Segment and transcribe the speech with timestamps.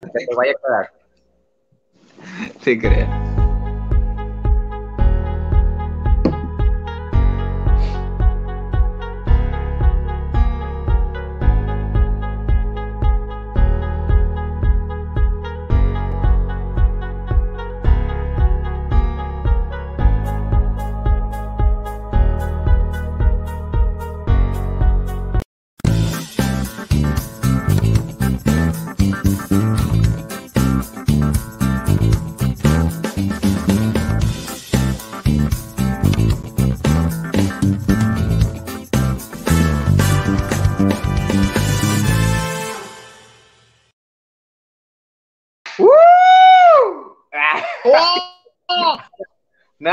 [0.00, 0.92] que te vaya a quedar.
[2.62, 3.27] Sí, creo.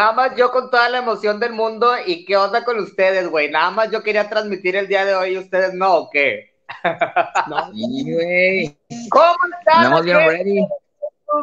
[0.05, 3.49] Nada más yo con toda la emoción del mundo y qué onda con ustedes, güey.
[3.49, 6.53] Nada más yo quería transmitir el día de hoy y ustedes no, ¿o qué?
[7.47, 8.77] No, güey.
[9.09, 10.05] ¿Cómo están?
[10.05, 10.67] Ready.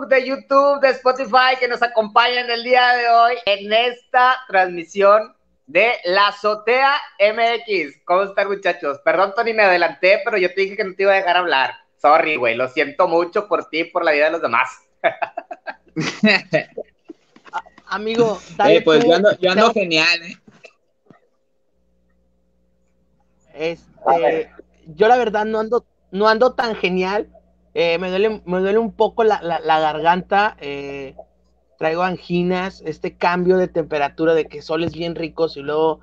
[0.09, 5.35] De YouTube, de Spotify, que nos acompañan el día de hoy en esta transmisión
[5.66, 8.05] de La Azotea MX.
[8.05, 9.01] ¿Cómo están, muchachos?
[9.05, 11.74] Perdón, Tony, me adelanté, pero yo te dije que no te iba a dejar hablar.
[11.96, 12.55] Sorry, güey.
[12.55, 14.71] Lo siento mucho por ti y por la vida de los demás.
[17.93, 20.37] Amigo, dale pues yo ando, genial, ¿eh?
[23.54, 24.51] Este,
[24.87, 27.29] yo la verdad no ando, no ando tan genial.
[27.74, 30.57] Eh, me, duele, me duele un poco la, garganta.
[30.60, 31.15] Eh,
[31.79, 36.01] traigo anginas, este cambio de temperatura de que soles bien ricos y luego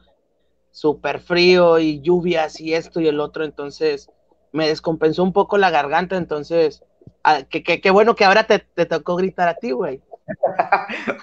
[0.70, 3.46] súper frío y lluvias y esto y el otro.
[3.46, 4.12] Entonces
[4.52, 6.18] me descompensó un poco la garganta.
[6.18, 6.84] Entonces,
[7.24, 10.04] ah, qué bueno que ahora te, te tocó gritar a ti, güey.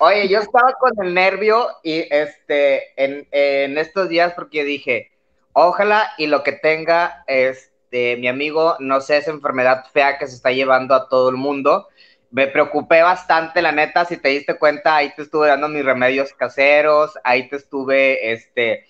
[0.01, 5.11] Oye, yo estaba con el nervio y este en, estos días porque dije,
[5.53, 10.35] ojalá y lo que tenga este mi amigo no sea esa enfermedad fea que se
[10.35, 11.89] está llevando a todo el mundo.
[12.31, 16.33] Me preocupé bastante, la neta, si te diste cuenta, ahí te estuve dando mis remedios
[16.33, 18.85] caseros, ahí te estuve este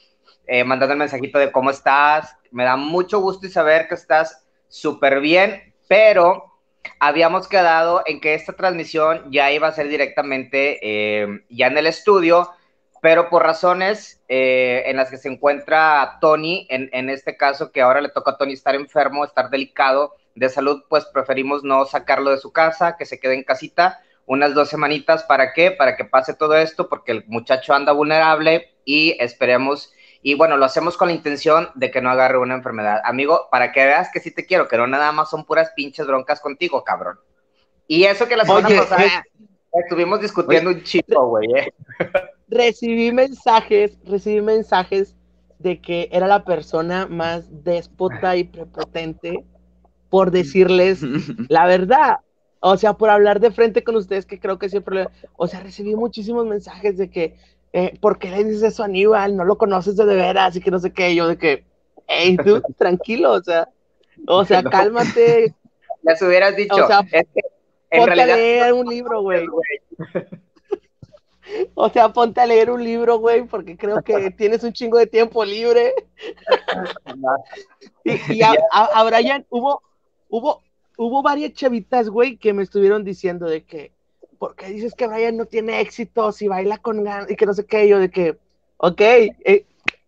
[0.47, 2.35] eh, mandando el mensajito de cómo estás.
[2.51, 6.56] Me da mucho gusto y saber que estás súper bien, pero
[6.99, 11.87] habíamos quedado en que esta transmisión ya iba a ser directamente eh, ya en el
[11.87, 12.51] estudio,
[13.03, 18.01] pero por razones eh, en las que se encuentra Tony, en, este caso que ahora
[18.01, 22.39] le toca a Tony estar enfermo, estar delicado de salud, pues preferimos no sacarlo de
[22.39, 25.23] su casa, que se quede en casita unas dos semanitas.
[25.23, 25.71] ¿Para qué?
[25.71, 29.93] Para que pase todo esto, porque el muchacho anda vulnerable y esperemos
[30.27, 33.01] y bueno, lo hacemos con la intención de que no agarre una enfermedad.
[33.05, 36.05] Amigo, para que veas que sí te quiero, que no nada más son puras pinches
[36.05, 37.21] broncas contigo, cabrón.
[37.87, 39.23] Y eso que la semana pasada eh,
[39.85, 41.47] estuvimos discutiendo un chico, güey.
[41.55, 41.73] Eh.
[42.49, 45.15] Recibí mensajes, recibí mensajes
[45.61, 49.45] de que era la persona más déspota y prepotente
[50.11, 51.03] por decirles
[51.49, 52.17] la verdad.
[52.59, 55.07] O sea, por hablar de frente con ustedes, que creo que siempre...
[55.37, 57.37] O sea, recibí muchísimos mensajes de que
[57.73, 59.37] eh, ¿por qué le dices eso a Aníbal?
[59.37, 61.15] No lo conoces de, de veras y que no sé qué.
[61.15, 61.65] Yo de que,
[62.07, 63.69] hey, tú, tranquilo, o sea,
[64.27, 65.55] o sea, cálmate.
[66.03, 67.41] Les hubieras dicho, o sea, es que
[67.99, 69.47] ponte a leer un libro, güey.
[71.75, 75.07] O sea, ponte a leer un libro, güey, porque creo que tienes un chingo de
[75.07, 75.95] tiempo libre.
[78.05, 79.81] y, a, Brian hubo,
[80.29, 80.63] hubo,
[80.97, 83.93] hubo varias chavitas, güey, que me estuvieron diciendo de que,
[84.39, 87.55] ¿por qué dices que Brian no tiene éxito si baila con ganas y que no
[87.55, 87.89] sé qué?
[87.89, 88.39] Yo de que,
[88.79, 89.67] ok, eh,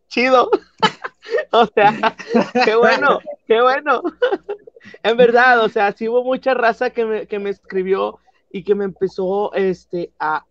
[0.09, 0.51] chido.
[1.53, 2.17] o sea,
[2.65, 4.03] qué bueno, qué bueno.
[5.03, 8.19] en verdad, o sea, sí hubo mucha raza que me, que me escribió
[8.51, 10.45] y que me empezó este, a,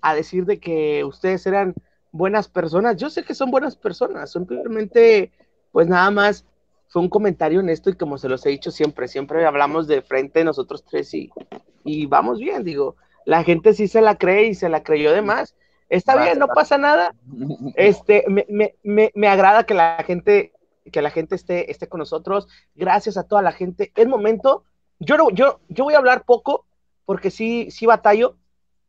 [0.00, 1.74] a decir de que ustedes eran
[2.12, 2.96] buenas personas.
[2.96, 5.32] Yo sé que son buenas personas, simplemente,
[5.72, 6.44] pues nada más
[6.88, 10.44] fue un comentario honesto y como se los he dicho siempre, siempre hablamos de frente
[10.44, 11.30] nosotros tres y,
[11.84, 15.22] y vamos bien, digo, la gente sí se la cree y se la creyó de
[15.22, 15.54] más.
[15.88, 17.14] Está bien, no pasa nada.
[17.76, 20.52] Este, me, me, me, me, agrada que la gente,
[20.90, 22.48] que la gente esté, esté con nosotros.
[22.74, 23.92] Gracias a toda la gente.
[23.94, 24.64] Es momento.
[24.98, 26.66] Yo, no, yo, yo voy a hablar poco
[27.04, 28.36] porque sí, sí batallo,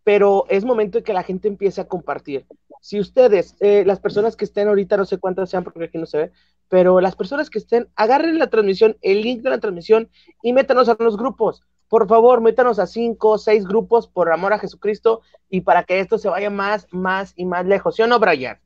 [0.04, 2.46] pero es momento de que la gente empiece a compartir.
[2.80, 6.06] Si ustedes, eh, las personas que estén ahorita, no sé cuántas sean porque aquí no
[6.06, 6.31] se ve,
[6.70, 10.10] pero las personas que estén, agarren la transmisión, el link de la transmisión
[10.44, 14.54] y métanos a los grupos por favor, métanos a cinco, o seis grupos por amor
[14.54, 17.96] a Jesucristo y para que esto se vaya más, más y más lejos.
[17.96, 18.60] ¿Sí o no, Brian?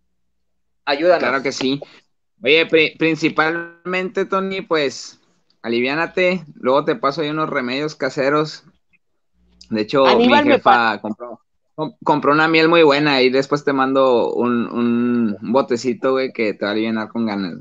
[0.86, 1.20] Ayúdanos.
[1.20, 1.82] Claro que sí.
[2.42, 2.66] Oye,
[2.98, 5.20] principalmente, Tony, pues,
[5.62, 6.46] aliviánate.
[6.56, 8.64] Luego te paso ahí unos remedios caseros.
[9.70, 11.42] De hecho, mi jefa compró,
[12.04, 16.66] compró una miel muy buena y después te mando un, un botecito, güey, que te
[16.66, 17.60] va a aliviar con ganas.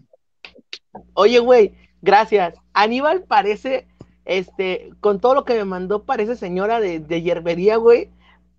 [1.15, 2.55] Oye, güey, gracias.
[2.73, 3.89] Aníbal parece
[4.29, 8.11] este, con todo lo que me mandó parece señora de, de hierbería, güey,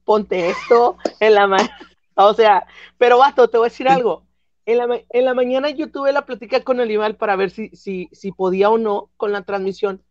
[0.04, 1.70] ponte esto en la mano.
[2.22, 2.68] O sea,
[2.98, 4.26] pero vato, te voy a decir algo.
[4.66, 8.10] En la, en la mañana yo tuve la plática con Olival para ver si, si,
[8.12, 10.04] si podía o no con la transmisión.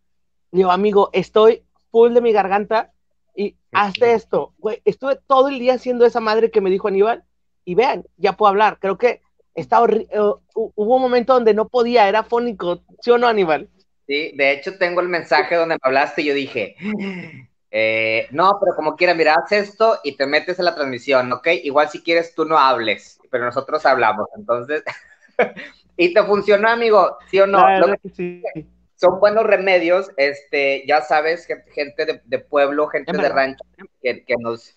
[0.51, 2.95] Digo, amigo, estoy full de mi garganta
[3.37, 4.55] y hazte esto.
[4.57, 7.25] Güey, estuve todo el día haciendo esa madre que me dijo Aníbal
[7.67, 8.79] y vean, ya puedo hablar.
[8.81, 9.21] Creo que
[9.55, 13.69] está uh, hubo un momento donde no podía, era fónico, ¿sí o no, Aníbal?
[14.09, 16.77] Sí, de hecho tengo el mensaje donde me hablaste y yo dije,
[17.71, 21.49] eh, no, pero como quiera, mira, haz esto y te metes en la transmisión, ¿ok?
[21.63, 24.83] Igual si quieres tú no hables, pero nosotros hablamos, entonces,
[25.99, 27.63] y te funcionó, amigo, ¿sí o no?
[28.15, 28.43] sí.
[28.97, 33.63] Son buenos remedios, este, ya sabes, gente de, pueblo, gente de rancho,
[34.03, 34.75] que, nos,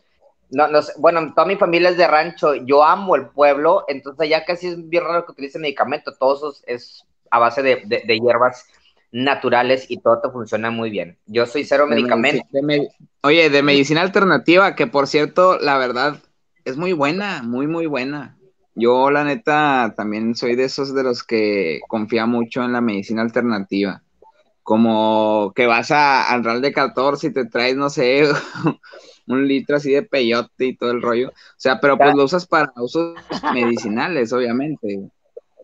[0.49, 0.67] no,
[0.97, 4.89] bueno, toda mi familia es de rancho, yo amo el pueblo, entonces ya casi es
[4.89, 8.67] bien raro que utilice medicamento, todo eso es a base de, de hierbas
[9.11, 11.17] naturales y todo te funciona muy bien.
[11.25, 12.45] Yo soy cero medicamento.
[13.21, 16.21] oye, de medicina alternativa, que por cierto, la verdad,
[16.65, 18.37] es muy buena, muy, muy buena.
[18.73, 23.21] Yo, la neta, también soy de esos de los que confía mucho en la medicina
[23.21, 24.01] alternativa.
[24.63, 28.23] Como que vas a, al Real de 14 y te traes, no sé,
[29.27, 31.29] un litro así de peyote y todo el rollo.
[31.29, 33.15] O sea, pero pues lo usas para usos
[33.53, 35.11] medicinales, obviamente.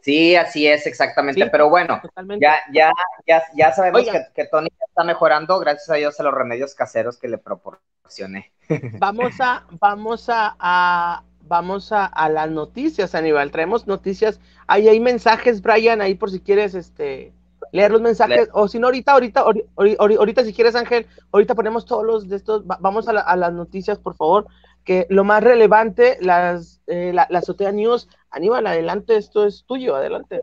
[0.08, 1.48] Sí, así es, exactamente.
[1.48, 2.02] Pero bueno,
[2.40, 2.94] ya, ya,
[3.28, 7.28] ya, ya sabemos que, Tony está mejorando gracias a Dios a los remedios caseros que
[7.28, 8.54] le proporcioné.
[9.00, 13.52] Vamos a, vamos a, vamos a, las noticias, Aníbal.
[13.52, 14.40] Traemos noticias.
[14.66, 17.34] Ahí hay mensajes, Brian, ahí por si quieres este
[17.74, 18.48] leer los mensajes.
[18.54, 19.44] O si no, ahorita, ahorita,
[19.76, 22.66] ahorita, si quieres, Ángel, ahorita ponemos todos los de estos.
[22.66, 24.48] vamos a, a las noticias, por favor
[24.88, 29.96] que lo más relevante, las, eh, la, la, Azotea News, Aníbal, adelante, esto es tuyo,
[29.96, 30.42] adelante.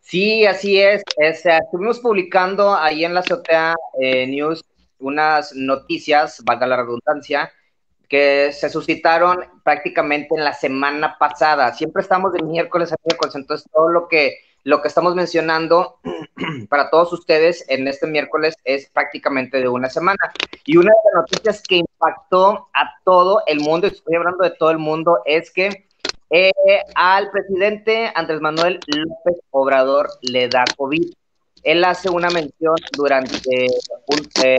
[0.00, 1.02] Sí, así es.
[1.16, 4.62] estuvimos publicando ahí en la Azotea eh, News
[4.98, 7.52] unas noticias, valga la redundancia,
[8.08, 11.74] que se suscitaron prácticamente en la semana pasada.
[11.74, 16.00] Siempre estamos de miércoles a miércoles, entonces todo lo que lo que estamos mencionando
[16.68, 20.18] para todos ustedes en este miércoles es prácticamente de una semana.
[20.64, 24.72] Y una de las noticias que impactó a todo el mundo, estoy hablando de todo
[24.72, 25.85] el mundo, es que
[26.30, 26.52] eh,
[26.94, 31.12] al presidente Andrés Manuel López Obrador le da COVID.
[31.62, 33.66] Él hace una mención durante
[34.06, 34.56] un, eh,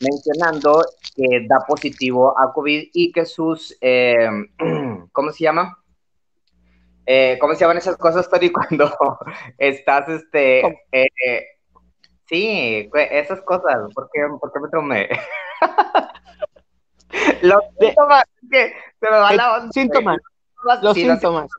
[0.00, 0.82] mencionando
[1.14, 4.28] que da positivo a COVID y que sus, eh,
[5.12, 5.78] ¿cómo se llama?
[7.04, 8.90] Eh, ¿cómo se llaman esas cosas, Tori, cuando
[9.58, 10.60] estás, este,
[10.92, 11.46] eh,
[12.26, 15.08] sí, esas cosas, ¿por qué, por qué me tromé?
[17.42, 19.72] los síntomas, que se me va la onda.
[19.72, 20.18] Síntomas,
[20.82, 21.50] los síntomas.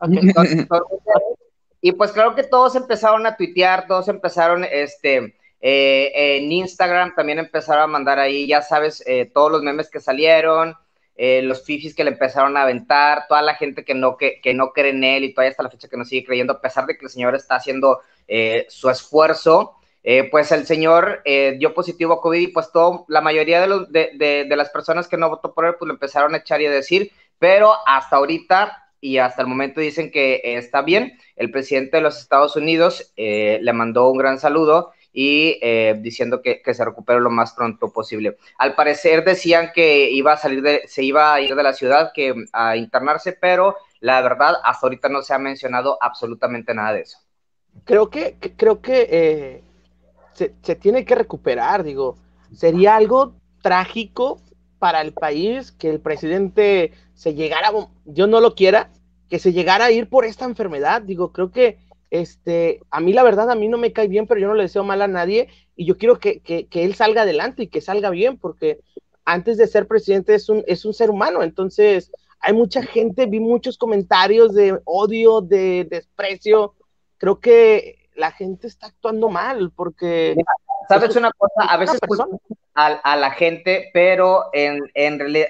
[1.81, 7.39] y pues claro que todos empezaron a tuitear, todos empezaron, este, eh, en Instagram también
[7.39, 9.03] empezaron a mandar ahí, ya sabes,
[9.33, 10.75] todos los memes que salieron,
[11.15, 14.55] eh, los fifis que le empezaron a aventar, toda la gente que no, que, que,
[14.55, 16.87] no cree en él y todavía hasta la fecha que no sigue creyendo, a pesar
[16.87, 22.13] de que el señor está haciendo eh, su esfuerzo, eh, pues el señor dio positivo
[22.13, 25.29] a COVID y pues todo, la mayoría de, los, de, de, las personas que no
[25.29, 29.17] votó por él, pues lo empezaron a echar y a decir, pero hasta ahorita y
[29.17, 31.19] hasta el momento dicen que está bien.
[31.35, 36.61] El presidente de los Estados Unidos le mandó un gran saludo y eh, diciendo que,
[36.73, 38.37] se recupere lo más pronto posible.
[38.57, 42.11] Al parecer decían que iba a salir de, se iba a ir de la ciudad,
[42.13, 47.01] que a internarse, pero la verdad hasta ahorita no se ha mencionado absolutamente nada de
[47.01, 47.19] eso.
[47.85, 49.63] Creo que, creo que eh,
[50.33, 52.17] se, tiene que recuperar, digo,
[52.51, 54.41] sería algo trágico
[54.79, 57.71] para el país que el presidente se llegara,
[58.05, 58.89] yo no lo quiera,
[59.33, 61.79] que se llegara a ir por esta enfermedad, digo, creo que
[62.11, 64.61] este, a mí la verdad, a mí no me cae bien, pero yo no le
[64.61, 68.37] deseo mal a nadie y yo quiero que, él salga adelante y que salga bien,
[68.37, 68.81] porque
[69.25, 72.11] antes de ser presidente es un, es un ser humano, entonces
[72.41, 76.75] hay mucha gente, vi muchos comentarios de odio, de desprecio,
[77.17, 80.35] creo que la gente está actuando mal, porque...
[80.87, 81.99] Sabes una cosa, a veces
[82.75, 85.47] a, la gente, pero en, en realidad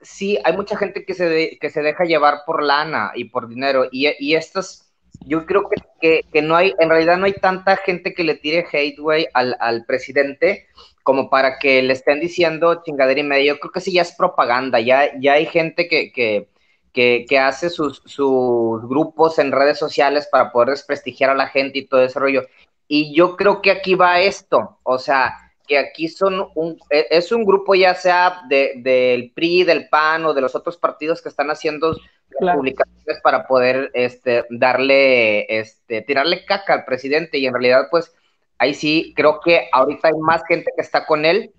[0.00, 3.86] sí, hay mucha gente que se, que se deja llevar por lana y por dinero,
[3.90, 4.86] y, y estas
[5.24, 5.68] yo creo
[6.00, 9.26] que, que, no hay, en realidad no hay tanta gente que le tire hate, güey,
[9.34, 10.66] al, al, presidente
[11.02, 13.54] como para que le estén diciendo chingadera y media.
[13.54, 16.48] Yo creo que sí ya es propaganda, ya, ya hay gente que, que,
[16.92, 21.86] que, hace sus, sus grupos en redes sociales para poder desprestigiar a la gente y
[21.86, 22.42] todo ese rollo.
[22.88, 27.32] Y yo creo que aquí va esto, o sea, que aquí son un, e, es
[27.32, 31.28] un grupo ya sea del de, PRI, del PAN o de los otros partidos que
[31.28, 31.96] están haciendo
[32.38, 38.14] publicaciones para poder este, darle, este, tirarle caca al presidente y en realidad pues
[38.58, 41.52] ahí sí creo que ahorita hay más gente que está con él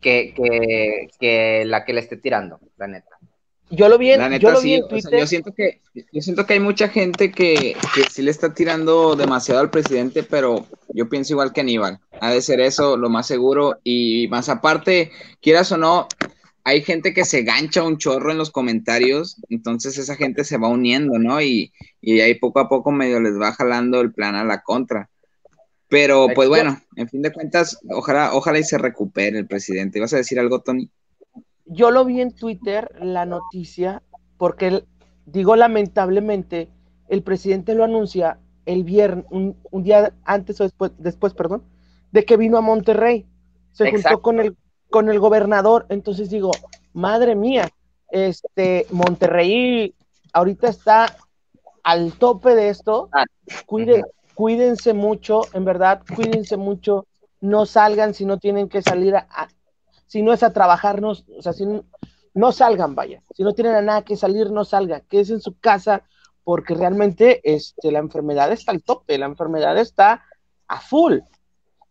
[0.00, 0.34] que,
[1.18, 3.19] que, la que le esté tirando, la neta.
[3.70, 5.80] Yo lo vi en, yo yo siento que
[6.12, 10.22] yo siento que hay mucha gente que, que sí le está tirando demasiado al presidente,
[10.22, 12.00] pero yo pienso igual que Aníbal.
[12.20, 16.08] Ha de ser eso lo más seguro y más aparte, quieras o no,
[16.64, 20.68] hay gente que se gancha un chorro en los comentarios, entonces esa gente se va
[20.68, 21.40] uniendo, ¿no?
[21.40, 25.10] Y, y ahí poco a poco medio les va jalando el plan a la contra.
[25.88, 29.98] Pero pues bueno, en fin de cuentas, ojalá, ojalá y se recupere el presidente.
[29.98, 30.88] ¿Vas a decir algo, Tony?
[31.72, 34.02] Yo lo vi en Twitter, la noticia,
[34.38, 34.84] porque
[35.24, 36.68] digo lamentablemente,
[37.08, 41.62] el presidente lo anuncia el viernes, un, día antes o después, después, perdón,
[42.10, 43.24] de que vino a Monterrey.
[43.72, 44.56] Se juntó con el,
[44.90, 45.86] con el gobernador.
[45.90, 46.50] Entonces digo,
[46.92, 47.70] madre mía,
[48.10, 49.94] este Monterrey
[50.32, 51.16] ahorita está
[51.84, 53.08] al tope de esto.
[53.12, 53.24] Ah,
[53.66, 54.02] Cuide,
[54.34, 57.06] cuídense mucho, en verdad, cuídense mucho,
[57.40, 59.48] no salgan si no tienen que salir a,
[60.10, 61.64] si no es a trabajar, no, o sea, si
[62.34, 65.56] no, salgan, vaya, si no tienen a nada que salir, no salgan, quédense en su
[65.60, 66.02] casa,
[66.42, 70.24] porque realmente este, la enfermedad está al tope, la enfermedad está
[70.66, 71.18] a full.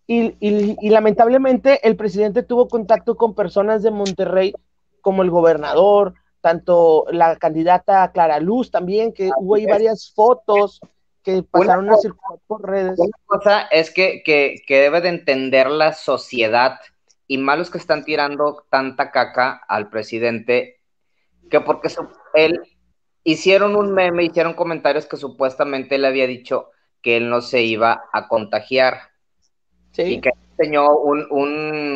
[0.06, 4.54] Y, y, lamentablemente el presidente tuvo contacto con personas de Monterrey,
[5.00, 10.82] como el gobernador, tanto la candidata Clara Luz también, que hubo ahí varias fotos
[11.24, 13.00] que pasaron a circular por redes.
[13.00, 16.80] Una cosa es que, debe de entender la sociedad
[17.30, 20.80] y malos que están tirando tanta caca al presidente,
[21.52, 21.90] que porque
[22.34, 22.60] él
[23.24, 26.72] hicieron un meme, hicieron comentarios que supuestamente él había dicho
[27.04, 29.12] que él no se iba a contagiar.
[29.92, 30.02] Sí.
[30.02, 31.28] Y que enseñó un,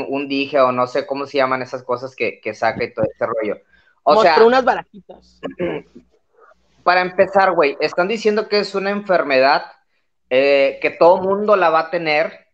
[0.08, 3.26] un, dije o no sé cómo se llaman esas cosas que, saca y todo ese
[3.26, 3.58] rollo.
[4.04, 5.42] O sea, unas barajitas.
[6.84, 9.64] para empezar, güey, están diciendo que es una enfermedad
[10.30, 12.50] eh, que todo mundo la va a tener.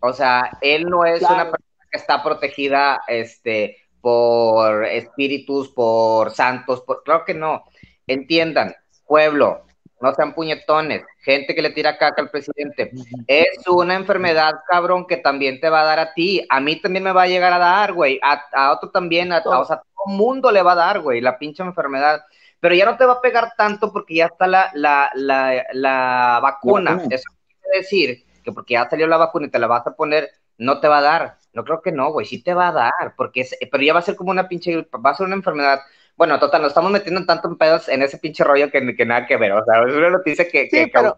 [0.00, 6.82] O sea, él no es una persona que está protegida este, por espíritus, por santos,
[6.82, 7.02] por...
[7.02, 7.64] claro que no.
[8.06, 8.74] Entiendan,
[9.06, 9.66] pueblo,
[10.00, 12.90] no sean puñetones, gente que le tira caca al presidente.
[13.26, 16.46] Es una enfermedad, cabrón, que también te va a dar a ti.
[16.48, 18.18] A mí también me va a llegar a dar, güey.
[18.22, 21.62] A, otro también, a, o sea, todo mundo le va a dar, güey, la pinche
[21.62, 22.22] enfermedad
[22.60, 27.02] pero ya no te va a pegar tanto porque ya está la, la, la, vacuna.
[27.10, 27.30] Eso
[27.62, 30.80] quiere decir que porque ya salió la vacuna y te la vas a poner, no
[30.80, 31.37] te va a dar.
[31.52, 34.00] No creo que no, güey, sí te va a dar, porque es, pero ya va
[34.00, 35.80] a ser como una pinche, va a ser una enfermedad.
[36.16, 39.06] Bueno, total, nos estamos metiendo en tanto en pedos en ese pinche rollo que, que
[39.06, 40.68] nada que ver, o sea, es una noticia que...
[40.68, 41.16] Sí, pero,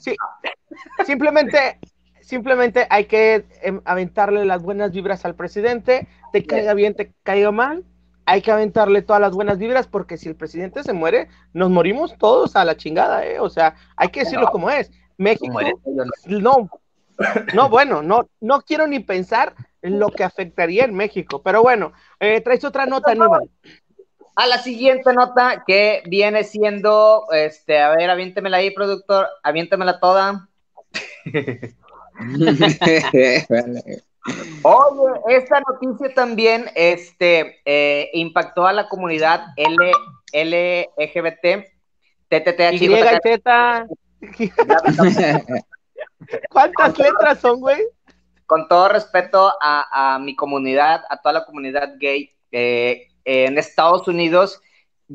[0.00, 0.16] sí,
[1.04, 1.78] simplemente,
[2.20, 7.52] simplemente hay que em, aventarle las buenas vibras al presidente, te caiga bien, te caiga
[7.52, 7.84] mal,
[8.26, 12.16] hay que aventarle todas las buenas vibras porque si el presidente se muere, nos morimos
[12.16, 13.40] todos a la chingada, ¿eh?
[13.40, 14.90] O sea, hay que decirlo como es.
[15.16, 15.60] México,
[16.26, 16.70] no,
[17.54, 21.92] no, bueno, no, no quiero ni pensar en lo que afectaría en México, pero bueno,
[22.18, 23.50] eh, traes otra nota, Aníbal.
[24.36, 30.48] A la siguiente nota que viene siendo, este, a ver, aviéntemela ahí, productor, aviéntemela toda.
[34.62, 39.92] Oye, esta noticia también este, eh, impactó a la comunidad L,
[40.32, 41.66] LGBT,
[42.28, 42.78] TTTH.
[46.50, 47.82] ¿Cuántas letras son, güey?
[48.46, 54.60] Con todo respeto a, mi comunidad, a toda la comunidad gay, eh, en Estados Unidos,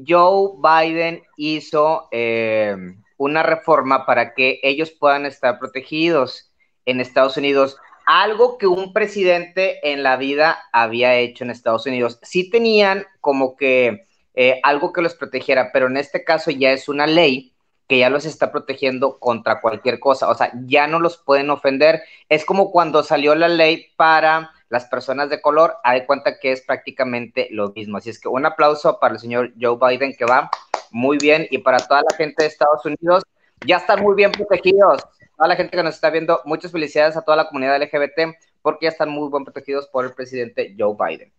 [0.07, 2.75] Joe Biden hizo eh,
[3.17, 6.51] una reforma para que ellos puedan estar protegidos
[6.85, 12.19] en Estados Unidos algo que un presidente en la vida había hecho en Estados Unidos.
[12.21, 16.87] Sí tenían como que eh, algo que los protegiera, pero en este caso ya es
[16.87, 17.54] una ley
[17.87, 22.01] que ya los está protegiendo contra cualquier cosa, o sea, ya no los pueden ofender.
[22.29, 26.61] Es como cuando salió la ley para las personas de color, hay cuenta que es
[26.61, 27.97] prácticamente lo mismo.
[27.97, 30.49] Así es que un aplauso para el señor Joe Biden que va
[30.91, 33.23] muy bien y para toda la gente de Estados Unidos,
[33.65, 35.03] ya están muy bien protegidos
[35.37, 38.85] a la gente que nos está viendo, muchas felicidades a toda la comunidad LGBT porque
[38.85, 41.31] ya están muy bien protegidos por el presidente Joe Biden.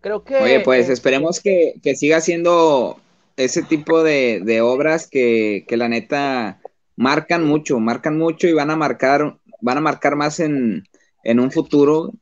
[0.00, 0.36] Creo que.
[0.36, 2.98] Oye, pues esperemos que, siga siendo
[3.36, 6.60] ese tipo de, obras que, la neta
[6.96, 10.84] marcan mucho, marcan mucho y van a marcar, van a marcar más en,
[11.24, 12.12] un futuro.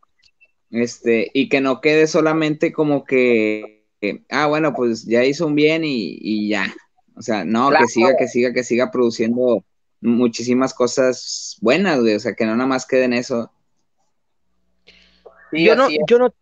[0.71, 3.85] Este, y que no quede solamente como que,
[4.31, 6.73] ah, bueno, pues ya hizo un bien y, ya.
[7.15, 9.65] O sea, no, que siga, que siga, que siga produciendo
[10.01, 13.53] muchísimas cosas buenas, güey, o sea, que no nada más queden eso.
[15.53, 16.35] yo, no, yo, no,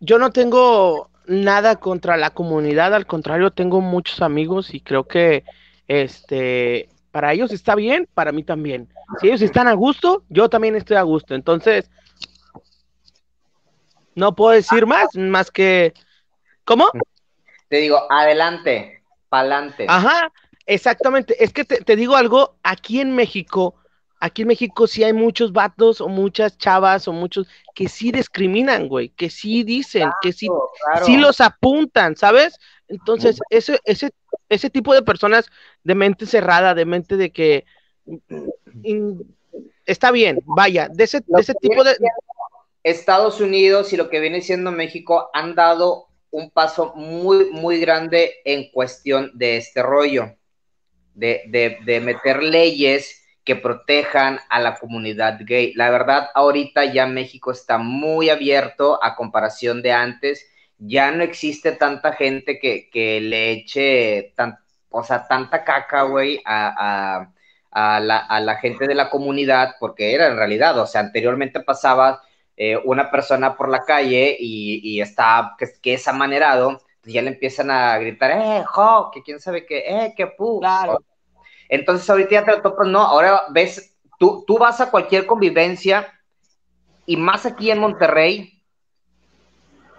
[0.00, 5.44] yo no tengo nada contra la comunidad, al contrario, tengo muchos amigos y creo que
[5.88, 8.88] este Para ellos está bien, para mí también.
[9.20, 11.36] Si ellos están a gusto, yo también estoy a gusto.
[11.36, 11.88] Entonces,
[14.16, 15.94] no puedo decir más, más que...
[16.64, 16.90] ¿Cómo?
[17.68, 19.86] Te digo, adelante, pa'lante.
[19.88, 20.32] Ajá,
[20.66, 21.36] exactamente.
[21.42, 23.76] Es que te, te digo algo, aquí en México
[24.24, 28.88] aquí en México sí hay muchos vatos o muchas chavas o muchos que sí discriminan,
[28.88, 30.48] güey, que sí dicen, que sí,
[31.04, 32.58] sí los apuntan, ¿sabes?
[32.88, 34.12] Entonces, ese, ese,
[34.48, 35.50] ese tipo de personas
[35.82, 37.66] de mente cerrada, de mente de que
[39.84, 41.94] está bien, vaya, de ese, de ese tipo de...
[42.82, 48.36] Estados Unidos y lo que viene siendo México han dado un paso muy, muy grande
[48.46, 50.34] en cuestión de este rollo,
[51.12, 55.74] de, de, de meter leyes que protejan a la comunidad gay.
[55.74, 60.46] La verdad, ahorita ya México está muy abierto a comparación de antes.
[60.78, 64.58] Ya no existe tanta gente que, que le eche tan,
[64.90, 67.28] o sea, tanta caca, güey, a,
[67.70, 71.60] a, la, a, la, gente de la comunidad, porque era en realidad, o sea, anteriormente
[71.60, 72.22] pasaba
[72.56, 77.30] eh, una persona por la calle y, y está, que, que, es amanerado, ya le
[77.30, 80.60] empiezan a gritar, eh, jo, que quién sabe qué, eh, qué pu.
[80.60, 81.02] Claro.
[81.68, 86.12] Entonces ahorita ya te lo topas, no, ahora ves, tú, tú vas a cualquier convivencia
[87.06, 88.62] y más aquí en Monterrey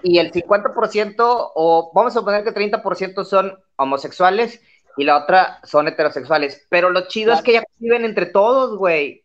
[0.03, 4.61] y el 50% o vamos a suponer que 30% son homosexuales
[4.97, 9.23] y la otra son heterosexuales, pero lo chido es que ya viven entre todos, güey.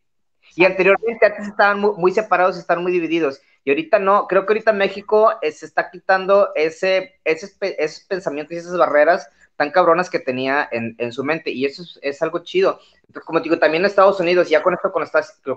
[0.55, 3.41] Y anteriormente antes estaban muy, muy separados, estaban muy divididos.
[3.63, 8.53] Y ahorita no, creo que ahorita México eh, se está quitando ese, ese, esos pensamientos
[8.53, 9.29] y esas barreras
[9.61, 12.79] tan cabronas que tenía en, en su mente, y eso es, es, algo chido.
[13.01, 14.91] Entonces, como digo, también en Estados Unidos, ya con esto,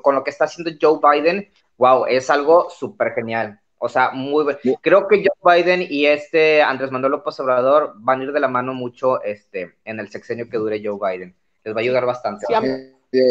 [0.03, 3.59] con, lo que está haciendo Joe Biden, wow, es algo súper genial.
[3.79, 4.59] O sea, muy bueno.
[4.83, 8.49] Creo que Joe Biden y este Andrés Manuel López Obrador van a ir de la
[8.49, 11.35] mano mucho este, en el sexenio que dure Joe Biden.
[11.65, 12.45] Les va a ayudar bastante.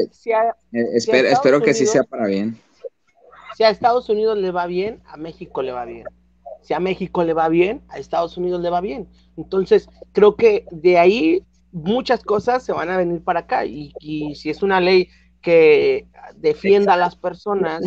[0.10, 2.60] Si a, espero, espero que sí sea para bien.
[3.56, 6.08] Si a Estados Unidos le va bien, a México le va bien.
[6.64, 9.08] Si a México le va bien, a Estados Unidos le va bien.
[9.38, 13.66] Entonces, creo que de ahí muchas cosas se van a venir para acá.
[13.66, 13.94] Y,
[14.36, 15.10] si es una ley
[15.42, 17.82] que defienda a las personas.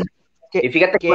[0.50, 1.08] Que, y fíjate que,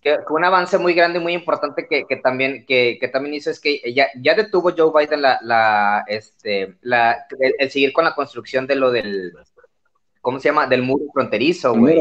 [0.00, 4.08] que, un avance muy grande, muy importante que, también, que, también hizo es que ya,
[4.20, 7.26] ya detuvo Joe Biden la, la, este, la,
[7.58, 9.32] el, seguir con la construcción de lo del,
[10.20, 10.68] ¿cómo se llama?
[10.68, 11.98] Del muro fronterizo, güey.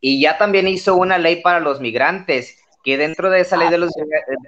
[0.00, 3.78] Y ya también hizo una ley para los migrantes que dentro de esa ley de
[3.78, 3.92] los,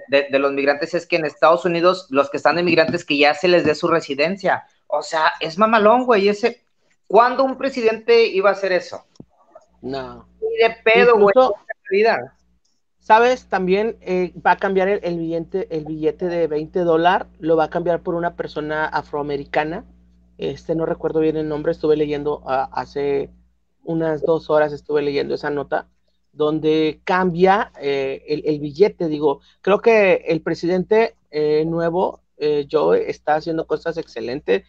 [0.07, 3.33] de, los migrantes es que en Estados Unidos los que están de migrantes que ya
[3.33, 4.65] se les dé su residencia.
[4.87, 6.63] O sea, es mamalón, güey, ese...
[7.07, 9.05] ¿Cuándo un presidente iba a hacer eso?
[9.81, 10.27] No.
[10.41, 11.33] Ni de pedo, güey.
[12.99, 13.47] ¿Sabes?
[13.47, 17.69] También eh, va a cambiar el, billete, el billete de 20 dólares, lo va a
[17.69, 19.85] cambiar por una persona afroamericana.
[20.37, 23.29] Este, no recuerdo bien el nombre, estuve leyendo uh, hace
[23.83, 25.87] unas dos horas, estuve leyendo esa nota
[26.33, 29.07] donde cambia eh, el, billete.
[29.07, 34.63] Digo, creo que el presidente eh, nuevo, eh, Joe, está haciendo cosas excelentes.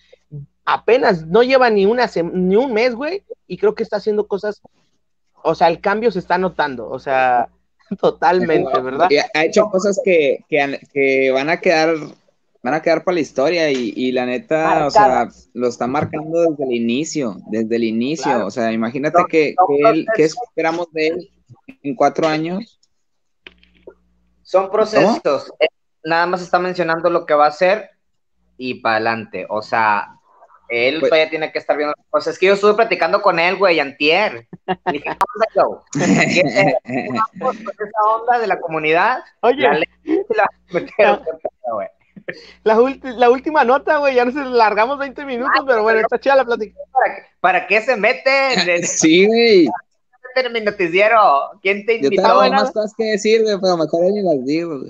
[0.66, 4.61] Apenas no lleva ni, una ni un mes, güey, y creo que está haciendo cosas,
[5.42, 7.48] o sea, el cambio se está notando, o sea,
[8.00, 9.09] totalmente, ¿verdad?
[9.35, 11.96] Ha hecho cosas que, que, van a quedar
[12.62, 16.64] van a quedar para la historia y, la neta, o sea, lo está marcando desde
[16.64, 21.31] el inicio, desde el inicio, o sea, imagínate que, que, él, que esperamos de él
[21.83, 22.81] en cuatro años.
[24.43, 25.53] Son procesos.
[26.05, 27.90] Nada más está mencionando lo que va a hacer
[28.57, 29.47] y para adelante.
[29.49, 30.14] O sea,
[30.69, 32.35] él pues todavía tiene que estar viendo cosas.
[32.35, 34.49] Es que yo estuve platicando con él, güey, antier.
[34.87, 35.11] Y dije,
[35.51, 35.67] esa
[38.12, 39.23] onda de la comunidad.
[39.40, 39.67] Oye.
[42.62, 46.45] La, la, última nota, güey, ya nos largamos 20 minutos, pero bueno, está chida la
[46.45, 46.79] plática.
[46.93, 48.83] ¿Para, ¿Para qué se meten?
[48.85, 49.69] sí, güey
[50.40, 51.51] en mi noticiero.
[51.62, 52.23] ¿Quién te invitó?
[52.23, 54.81] Yo tengo más cosas que decir, pero mejor ni las digo.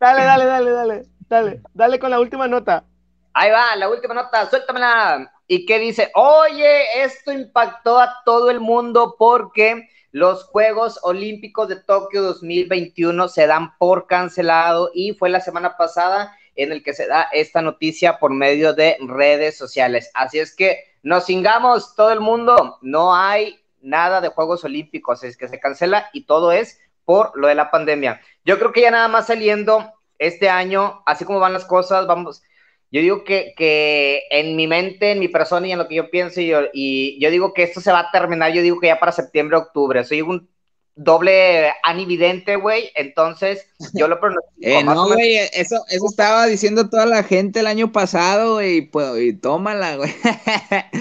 [0.00, 2.84] Dale, dale, dale, dale, dale, dale con la última nota.
[3.32, 5.32] Ahí va, la última nota, suéltamela.
[5.46, 6.10] ¿Y qué dice?
[6.14, 13.46] Oye, esto impactó a todo el mundo porque los Juegos Olímpicos de Tokio 2021 se
[13.46, 18.18] dan por cancelado y fue la semana pasada en el que se da esta noticia
[18.18, 20.10] por medio de redes sociales.
[20.14, 25.36] Así es que nos singamos todo el mundo, no hay nada de Juegos Olímpicos, es
[25.36, 28.20] que se cancela y todo es por lo de la pandemia.
[28.44, 32.42] Yo creo que ya nada más saliendo este año, así como van las cosas, vamos,
[32.90, 36.10] yo digo que, que en mi mente, en mi persona y en lo que yo
[36.10, 38.86] pienso, y yo, y yo digo que esto se va a terminar, yo digo que
[38.88, 40.48] ya para septiembre, octubre, soy un
[40.96, 44.54] doble anividente, güey, entonces yo lo pronostico.
[44.60, 49.20] Eh, no, güey, eso, eso estaba diciendo toda la gente el año pasado, güey, pues,
[49.20, 50.14] y tómala, güey.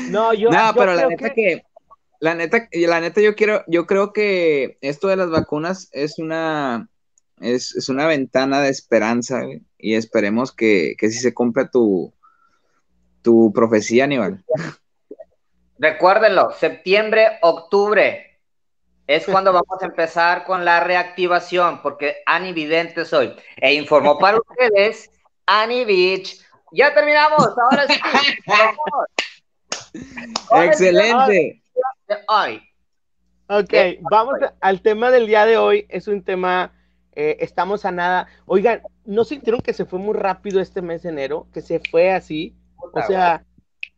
[0.09, 0.49] No, yo.
[0.51, 1.63] No, pero la neta que...
[2.23, 6.87] La neta, la neta, yo quiero, yo creo que esto de las vacunas es una,
[7.41, 9.41] es, es una ventana de esperanza,
[9.77, 12.13] y esperemos que, que sí se cumpla tu,
[13.23, 14.41] tu profecía, Aníbal.
[15.77, 18.39] Recuérdenlo, septiembre, octubre,
[19.05, 23.35] es cuando vamos a empezar con la reactivación, porque Ani Vidente soy.
[23.57, 25.11] E informó para ustedes,
[25.45, 26.39] Ani Beach.
[26.71, 27.99] Ya terminamos, ahora sí.
[30.63, 31.62] Excelente.
[33.47, 33.73] Ok,
[34.09, 35.85] vamos al tema del día de hoy.
[35.89, 36.73] Es un tema,
[37.13, 38.27] eh, estamos a nada.
[38.45, 41.47] Oigan, ¿no sintieron que se fue muy rápido este mes de enero?
[41.53, 42.55] Que se fue así.
[42.77, 43.45] O sea,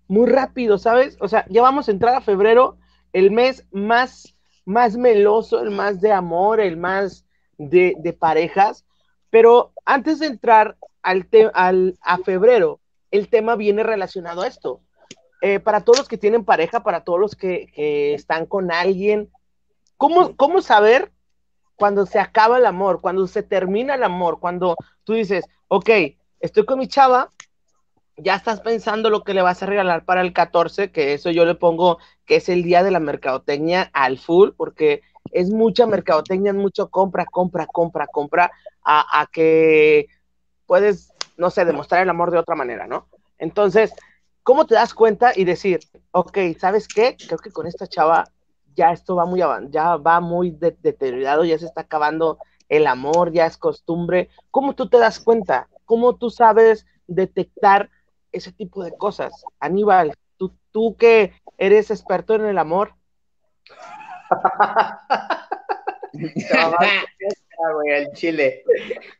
[0.07, 1.17] muy rápido, ¿sabes?
[1.19, 2.77] O sea, ya vamos a entrar a febrero,
[3.13, 7.25] el mes más más meloso, el más de amor, el más
[7.57, 8.85] de, parejas.
[9.29, 14.81] Pero antes de entrar al, al a febrero, el tema viene relacionado a esto.
[15.47, 17.69] Eh, para todos los que tienen pareja, para todos los que,
[18.15, 19.29] están con alguien,
[19.95, 21.11] ¿cómo, ¿cómo saber
[21.75, 25.87] cuando se acaba el amor, cuando se termina el amor, cuando tú dices, ok,
[26.39, 27.31] estoy con mi chava,
[28.17, 31.45] ya estás pensando lo que le vas a regalar para el 14, que eso yo
[31.45, 36.53] le pongo que es el día de la mercadotecnia al full, porque es mucha mercadotecnia,
[36.53, 38.51] es mucho compra, compra, compra, compra,
[38.83, 40.07] a, que
[40.65, 43.07] puedes, no sé, demostrar el amor de otra manera, ¿no?
[43.37, 43.93] Entonces,
[44.45, 45.79] ¿cómo te das cuenta y decir,
[46.11, 47.17] ok, ¿sabes qué?
[47.17, 48.23] Creo que con esta chava
[48.75, 52.37] ya esto va muy ya va muy deteriorado, ya se está acabando
[52.69, 54.29] el amor, ya es costumbre.
[54.51, 55.67] ¿Cómo tú te das cuenta?
[55.85, 57.89] ¿Cómo tú sabes detectar
[58.31, 59.33] ese tipo de cosas.
[59.59, 62.93] Aníbal, tú, tú que eres experto en el amor.
[68.13, 68.63] chile.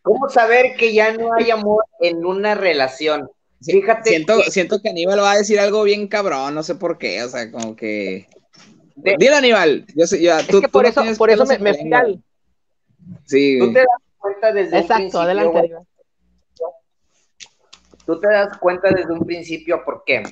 [0.02, 3.30] ¿Cómo saber que ya no hay amor en una relación?
[3.66, 4.10] Fíjate.
[4.10, 4.52] Siento que...
[4.52, 7.52] siento que Aníbal va a decir algo bien cabrón, no sé por qué, o sea,
[7.52, 8.28] como que.
[8.96, 9.86] Dile Aníbal.
[9.96, 11.74] Yo sé, ya, tú, es que por eso, por eso me, me
[13.26, 13.60] Sí.
[13.60, 15.72] Tú te das cuenta desde Exacto, adelante,
[18.06, 20.24] tú te das cuenta desde un principio por qué.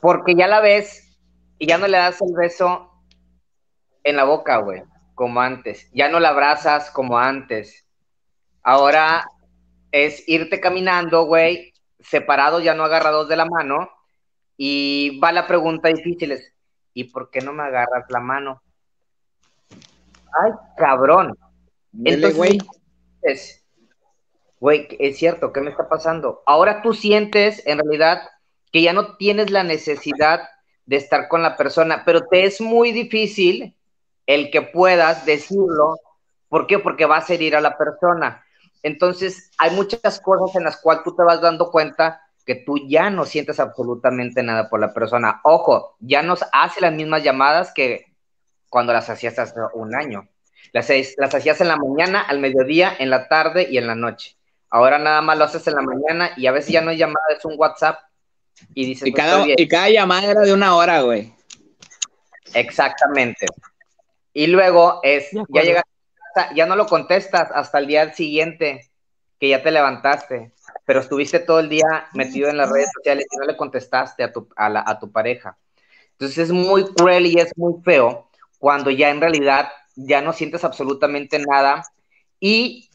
[0.00, 1.16] Porque ya la ves
[1.58, 2.90] y ya no le das el beso
[4.02, 4.82] en la boca, güey,
[5.14, 5.88] como antes.
[5.92, 7.86] Ya no la abrazas como antes.
[8.62, 9.26] Ahora
[9.92, 11.73] es irte caminando, güey,
[12.08, 13.90] separados, ya no agarrados de la mano.
[14.56, 16.52] Y va la pregunta difícil, es,
[16.92, 18.62] ¿y por qué no me agarras la mano?
[19.70, 21.36] Ay, cabrón.
[21.92, 22.58] Entonces, güey
[24.60, 26.42] güey, es cierto, ¿qué me está pasando?
[26.46, 28.22] Ahora tú sientes en realidad
[28.72, 30.48] que ya no tienes la necesidad
[30.86, 33.76] de estar con la persona, pero te es muy difícil
[34.26, 35.96] el que puedas decirlo.
[36.48, 36.78] ¿Por qué?
[36.78, 38.43] Porque vas a herir a la persona.
[38.84, 43.08] Entonces, hay muchas cosas en las cuales tú te vas dando cuenta que tú ya
[43.08, 45.40] no sientes absolutamente nada por la persona.
[45.42, 48.12] Ojo, ya no hace las mismas llamadas que
[48.68, 50.28] cuando las hacías hace un año.
[50.74, 54.36] Las, las hacías en la mañana, al mediodía, en la tarde y en la noche.
[54.68, 57.24] Ahora nada más lo haces en la mañana y a veces ya no hay llamada,
[57.34, 58.00] es un WhatsApp
[58.74, 59.08] y dices.
[59.08, 61.32] Y, cada, y cada llamada era de una hora, güey.
[62.52, 63.46] Exactamente.
[64.34, 65.84] Y luego es, ya
[66.34, 68.90] llegas ya no lo contestas hasta el día siguiente
[69.38, 70.52] que ya te levantaste,
[70.84, 74.32] pero estuviste todo el día metido en las redes sociales y no le contestaste a
[74.32, 75.58] tu, a, a tu pareja.
[76.12, 80.64] Entonces es muy cruel y es muy feo cuando ya en realidad ya no sientes
[80.64, 81.84] absolutamente nada
[82.40, 82.90] y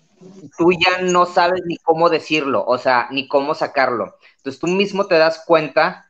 [0.58, 4.18] tú ya no sabes ni cómo decirlo, o sea, ni cómo sacarlo.
[4.38, 6.10] Entonces tú mismo te das cuenta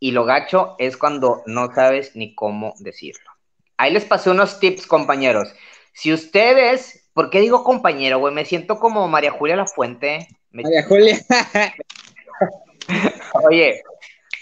[0.00, 3.30] y lo gacho es cuando no sabes ni cómo decirlo.
[3.76, 5.48] Ahí les pasé unos tips, compañeros.
[5.94, 8.34] Si ustedes, ¿por qué digo compañero, güey?
[8.34, 10.28] Me siento como María Julia La Fuente.
[10.50, 11.18] María Julia.
[13.48, 13.82] Oye,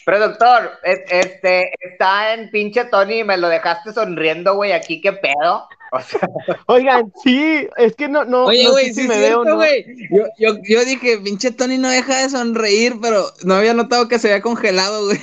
[0.05, 5.69] Productor, este, está en pinche Tony y me lo dejaste sonriendo, güey, aquí, ¿qué pedo?
[6.67, 9.62] Oigan, sí, es que no, no, Oye, güey, sí me veo, ¿no?
[10.11, 14.19] Yo, yo, yo, dije, pinche Tony no deja de sonreír, pero no había notado que
[14.19, 15.19] se había congelado, güey.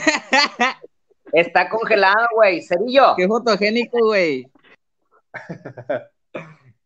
[1.34, 3.15] Está congelado, güey, cerillo.
[3.18, 4.48] Qué fotogénico, güey.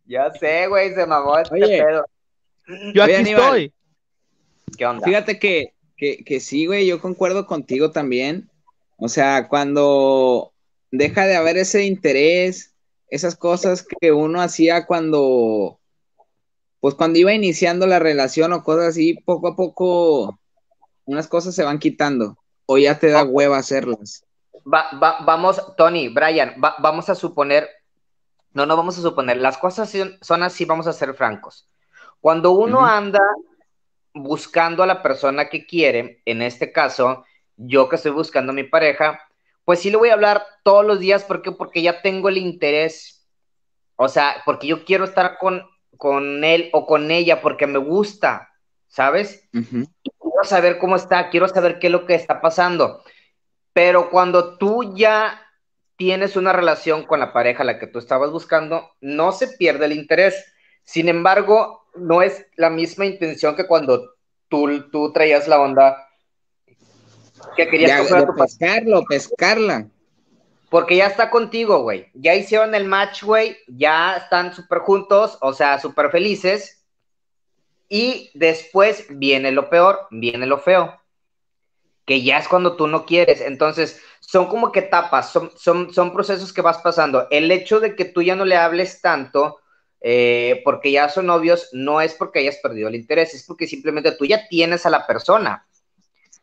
[0.06, 2.06] ya sé, güey, se mamó este pedo.
[2.94, 3.74] Yo aquí estoy.
[4.78, 5.06] ¿Qué onda?
[5.06, 5.74] Fíjate que
[6.26, 8.50] que, sí, güey, yo concuerdo contigo también.
[8.98, 10.54] O sea, cuando
[10.92, 12.74] deja de haber ese interés,
[13.10, 15.80] esas cosas que uno hacía cuando,
[16.80, 20.40] pues cuando iba iniciando la relación o cosas así, poco a poco
[21.06, 24.26] unas cosas se van quitando o ya te da hueva hacerlas.
[24.66, 27.70] vamos, Tony, Brian, vamos a suponer
[28.54, 31.68] no, no vamos a suponer, las cosas son así, vamos a ser francos.
[32.22, 33.22] Cuando uno anda
[34.14, 37.26] buscando a la persona que quiere, en este caso,
[37.58, 39.20] yo que estoy buscando a mi pareja,
[39.66, 41.52] pues sí le voy a hablar todos los días, ¿por qué?
[41.52, 43.28] Porque ya tengo el interés,
[43.96, 45.64] o sea, porque yo quiero estar con,
[45.98, 48.54] con él o con ella, porque me gusta,
[48.88, 49.48] ¿sabes?
[49.52, 53.04] Quiero saber cómo está, quiero saber qué es lo que está pasando.
[53.74, 55.42] Pero cuando tú ya
[55.96, 59.86] tienes una relación con la pareja a la que tú estabas buscando, no se pierde
[59.86, 60.36] el interés.
[60.84, 64.16] Sin embargo, no es la misma intención que cuando
[64.50, 66.10] tú, tú traías la onda
[67.56, 69.88] que querías ya, pescarlo, pescarla.
[70.70, 72.10] Porque ya está contigo, güey.
[72.16, 73.58] Ya hicieron el match, güey.
[73.68, 76.84] Ya están súper juntos, o sea, súper felices.
[77.90, 81.00] Y después viene lo peor, viene lo feo.
[82.06, 83.42] Que ya es cuando tú no quieres.
[83.42, 84.02] Entonces,
[84.34, 87.28] son como que etapas, son, son, son procesos que vas pasando.
[87.30, 89.60] El hecho de que tú ya no le hables tanto,
[90.02, 94.12] eh, porque ya son novios, no es porque hayas perdido el interés, es porque simplemente
[94.14, 95.68] tú ya tienes a la persona.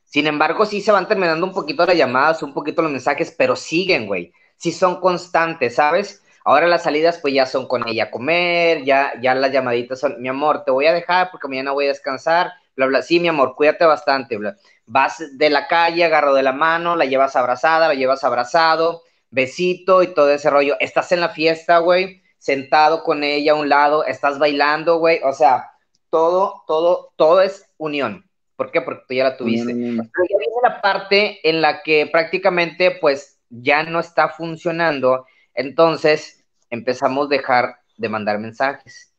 [0.04, 3.56] Sin embargo, sí se van terminando un poquito las llamadas, un poquito los mensajes, pero
[3.56, 4.32] siguen, güey.
[4.56, 6.22] Sí son constantes, ¿sabes?
[6.44, 10.22] Ahora las salidas pues ya son con ella a comer, ya, ya las llamaditas son,
[10.22, 13.02] mi amor, te voy a dejar porque mañana voy a descansar, bla, bla.
[13.02, 14.56] Sí, mi amor, cuídate bastante, bla.
[14.92, 20.02] Vas de la calle, agarro de la mano, la llevas abrazada, la llevas abrazado, besito
[20.02, 20.76] y todo ese rollo.
[20.80, 25.20] Estás en la fiesta, güey, sentado con ella a un lado, estás bailando, güey.
[25.22, 25.70] O sea,
[26.10, 28.28] todo, todo, todo es unión.
[28.56, 28.80] ¿Por qué?
[28.80, 29.72] Porque tú ya la tuviste.
[29.72, 35.24] Pero ya viene la parte en la que prácticamente pues ya no está funcionando,
[35.54, 39.12] entonces empezamos a dejar de mandar mensajes.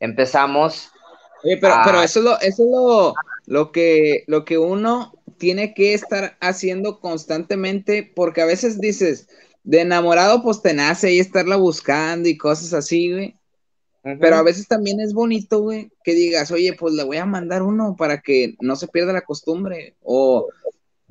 [0.00, 0.90] Empezamos...
[1.44, 3.14] Oye, pero, pero eso es, lo, eso es lo,
[3.46, 9.28] lo, que, lo que uno tiene que estar haciendo constantemente, porque a veces dices,
[9.64, 13.36] de enamorado pues te nace y estarla buscando y cosas así, güey.
[14.20, 17.62] Pero a veces también es bonito, güey, que digas, oye, pues le voy a mandar
[17.62, 19.96] uno para que no se pierda la costumbre.
[20.02, 20.48] O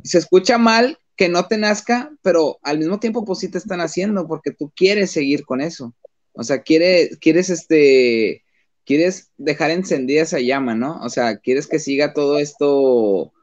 [0.03, 3.81] se escucha mal que no te nazca, pero al mismo tiempo, pues sí te están
[3.81, 5.95] haciendo, porque tú quieres seguir con eso.
[6.33, 8.42] O sea, quieres, quieres este,
[8.85, 10.99] quieres dejar encendida esa llama, ¿no?
[11.01, 13.33] O sea, quieres que siga todo esto,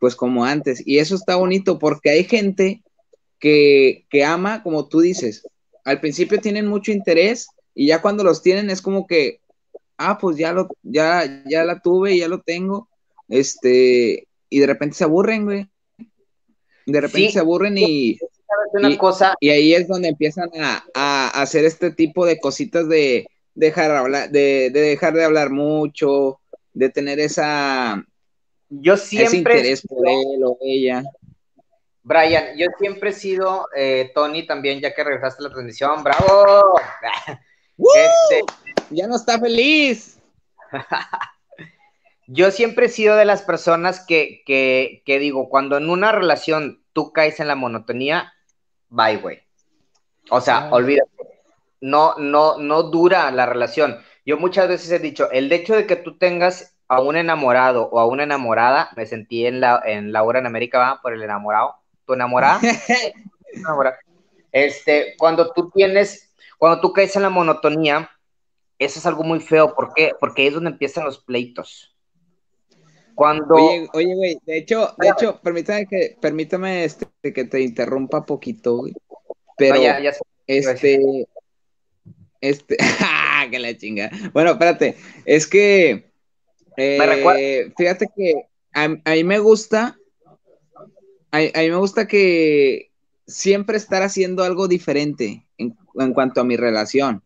[0.00, 0.82] pues como antes.
[0.86, 2.82] Y eso está bonito, porque hay gente
[3.38, 5.46] que, que ama, como tú dices,
[5.84, 9.40] al principio tienen mucho interés y ya cuando los tienen es como que,
[9.96, 12.88] ah, pues ya lo, ya, ya la tuve, ya lo tengo,
[13.28, 15.68] este, y de repente se aburren, güey.
[16.86, 18.18] De repente se aburren y,
[18.72, 19.34] una cosa.
[19.40, 20.50] y ahí es donde empiezan
[20.94, 23.28] a, hacer este tipo de cositas de
[23.58, 26.40] dejar, hablar, de, dejar de hablar mucho,
[26.72, 28.04] de tener esa,
[28.68, 31.02] yo siempre ese interés por él o ella.
[32.02, 36.78] Brian, yo siempre he sido, eh, Tony también, ya que regresaste a la transmisión, bravo.
[37.78, 38.44] Este,
[38.90, 40.18] ya no está feliz.
[42.26, 47.12] Yo siempre he sido de las personas que, que, digo, cuando en una relación tú
[47.12, 48.34] caes en la monotonía,
[48.88, 49.42] bye, güey.
[50.28, 51.08] O sea, olvídate.
[51.80, 53.98] No, no, no dura la relación.
[54.24, 58.00] Yo muchas veces he dicho, el hecho de que tú tengas a un enamorado o
[58.00, 61.00] a una enamorada, me sentí en la, en Laura en América, ¿va?
[61.02, 61.76] Por el enamorado.
[62.06, 62.60] ¿Tu enamorada?
[64.52, 68.10] este, cuando tú tienes cuando tú caes en la monotonía,
[68.78, 69.74] eso es algo muy feo.
[69.74, 70.12] ¿Por qué?
[70.18, 71.94] Porque ahí es donde empiezan los pleitos.
[73.14, 73.54] Cuando...
[73.54, 78.76] Oye, oye, güey, de hecho, de hecho, permítame que, permítame este, que te interrumpa poquito,
[78.76, 78.94] güey.
[79.56, 80.12] Pero, ya, ya
[80.46, 81.26] este,
[82.40, 82.76] este,
[83.50, 84.10] que la chinga.
[84.32, 86.10] Bueno, espérate, es que,
[86.76, 88.34] eh, fíjate que
[88.72, 89.98] a, mí me gusta,
[91.30, 92.88] a, a mí me gusta que
[93.28, 95.76] siempre estar haciendo algo diferente en,
[96.14, 97.22] cuanto a mi relación.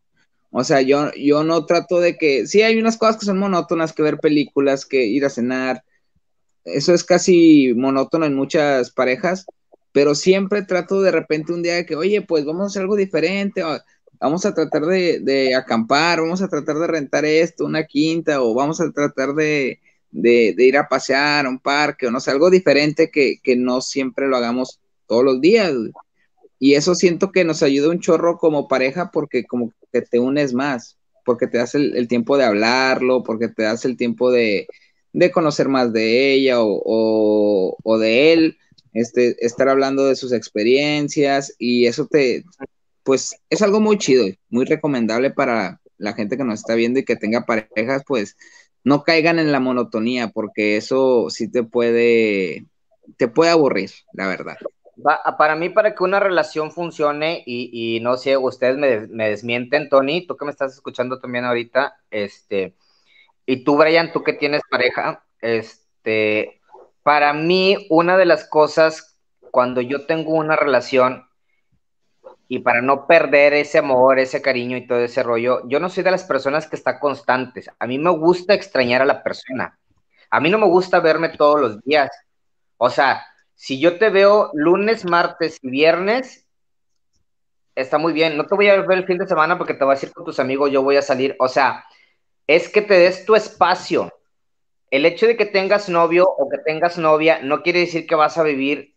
[0.50, 3.92] O sea, yo, yo no trato de que, sí hay unas cosas que son monótonas,
[3.92, 5.84] que ver películas, que ir a cenar,
[6.64, 9.46] eso es casi monótono en muchas parejas,
[9.92, 12.96] pero siempre trato de repente un día de que, oye, pues vamos a hacer algo
[12.96, 13.62] diferente,
[14.22, 18.80] vamos a tratar de, acampar, vamos a tratar de rentar esto, una quinta, o vamos
[18.80, 19.80] a tratar de,
[20.12, 24.28] ir a pasear a un parque, o no sé, algo diferente que, que no siempre
[24.28, 25.72] lo hagamos todos los días.
[26.60, 30.54] Y eso siento que nos ayuda un chorro como pareja porque como que te unes
[30.54, 34.68] más, porque te das el, tiempo de hablarlo, porque te das el tiempo de,
[35.32, 38.58] conocer más de ella o, de él,
[38.92, 42.44] este, estar hablando de sus experiencias y eso te,
[43.02, 47.04] pues es algo muy chido, muy recomendable para la gente que nos está viendo y
[47.04, 48.36] que tenga parejas, pues
[48.84, 52.66] no caigan en la monotonía porque eso sí te puede,
[53.16, 54.56] te puede aburrir, la verdad.
[55.38, 60.36] para mí, para que una relación funcione, y, no sé, ustedes me, desmienten, Tony, tú
[60.36, 62.74] que me estás escuchando también ahorita, este,
[63.46, 66.60] y tú, Brian, tú que tienes pareja, este,
[67.02, 69.16] para mí, una de las cosas
[69.50, 71.26] cuando yo tengo una relación
[72.54, 76.04] y para no perder ese amor, ese cariño y todo ese rollo, yo no soy
[76.04, 77.70] de las personas que está constantes.
[77.78, 79.78] A mí me gusta extrañar a la persona.
[80.28, 82.10] A mí no me gusta verme todos los días.
[82.76, 86.44] O sea, si yo te veo lunes, martes y viernes,
[87.74, 88.36] está muy bien.
[88.36, 90.26] No te voy a ver el fin de semana porque te vas a ir con
[90.26, 91.34] tus amigos, yo voy a salir.
[91.38, 91.86] O sea,
[92.46, 94.12] es que te des tu espacio.
[94.90, 98.36] El hecho de que tengas novio o que tengas novia no quiere decir que vas
[98.36, 98.91] a vivir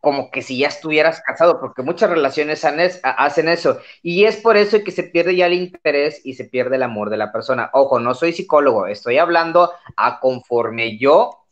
[0.00, 2.64] como que si ya estuvieras casado, porque muchas relaciones
[3.02, 3.78] hacen eso.
[4.02, 7.10] Y es por eso que se pierde ya el interés y se pierde el amor
[7.10, 7.70] de la persona.
[7.74, 11.44] Ojo, no soy psicólogo, estoy hablando a conforme yo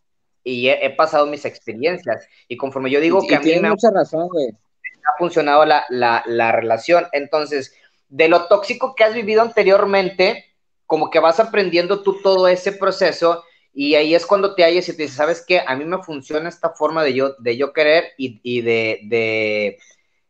[0.42, 2.26] y he, pasado mis experiencias.
[2.48, 7.06] Y conforme yo digo que a mí me mucha razón, ha funcionado la, la relación.
[7.12, 7.74] Entonces,
[8.08, 10.46] de lo tóxico que has vivido anteriormente,
[10.86, 13.44] como que vas aprendiendo tú todo ese proceso
[13.80, 15.62] y ahí es cuando te hallas y te dices, ¿sabes qué?
[15.64, 19.78] A mí me funciona esta forma de yo, de yo querer y, de, de,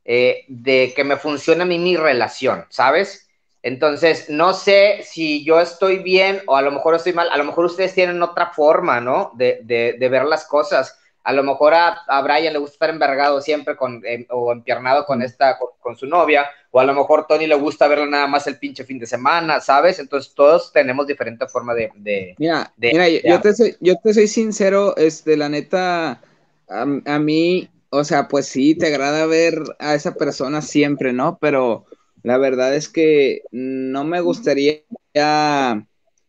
[0.04, 3.26] eh, de que me funcione a mí mi relación, ¿sabes?
[3.62, 7.44] Entonces, no sé si yo estoy bien o a lo mejor estoy mal, a lo
[7.44, 9.32] mejor ustedes tienen otra forma, ¿no?
[9.34, 13.42] De, de ver las cosas a lo mejor a, a, Brian le gusta estar envergado
[13.42, 17.46] siempre con, em, o empiernado con esta, con, su novia, o a lo mejor Tony
[17.46, 19.98] le gusta verlo nada más el pinche fin de semana, ¿sabes?
[19.98, 21.90] Entonces todos tenemos diferente forma de...
[21.96, 26.22] de mira, mira yo, te soy, yo te soy sincero, este, la neta,
[26.66, 31.36] a, a, mí, o sea, pues sí, te agrada ver a esa persona siempre, ¿no?
[31.42, 31.84] Pero
[32.22, 34.80] la verdad es que no me gustaría,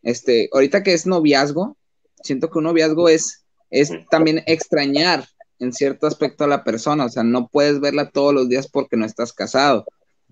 [0.02, 1.78] este, ahorita que es noviazgo,
[2.22, 3.39] siento que un noviazgo es
[3.70, 5.24] es también extrañar
[5.58, 8.96] en cierto aspecto a la persona, o sea, no puedes verla todos los días porque
[8.96, 9.84] no estás casado.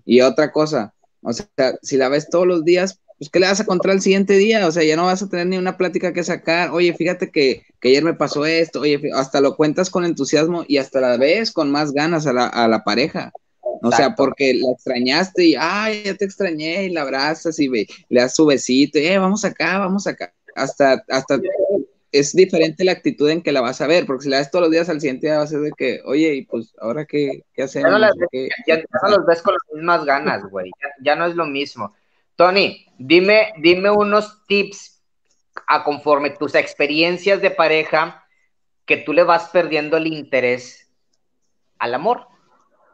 [0.05, 1.47] Y otra cosa, o sea,
[1.81, 4.65] si la ves todos los días, pues ¿qué le vas a contar el siguiente día?
[4.65, 7.63] O sea, ya no vas a tener ni una plática que sacar, oye, fíjate que,
[7.83, 11.69] ayer me pasó esto, oye, hasta lo cuentas con entusiasmo y hasta la ves con
[11.69, 13.31] más ganas a la, a la pareja.
[13.81, 17.87] O sea, porque la extrañaste y, ay, ya te extrañé y la abrazas y ve,
[18.09, 20.33] le das su besito, eh, vamos acá, vamos acá.
[20.55, 21.39] Hasta, hasta
[22.11, 24.63] es diferente la actitud en que la vas a ver, porque si la ves todos
[24.63, 27.43] los días al siguiente día va a ser de que, oye, y pues ahora qué,
[27.53, 27.91] qué hacemos.
[28.65, 31.93] Ya no, los ves con las mismas ganas, güey, ya, no es lo mismo.
[32.35, 35.01] Tony, dime, dime unos tips
[35.67, 38.25] a conforme tus experiencias de pareja
[38.85, 40.89] que tú le vas perdiendo el interés
[41.77, 42.27] al amor.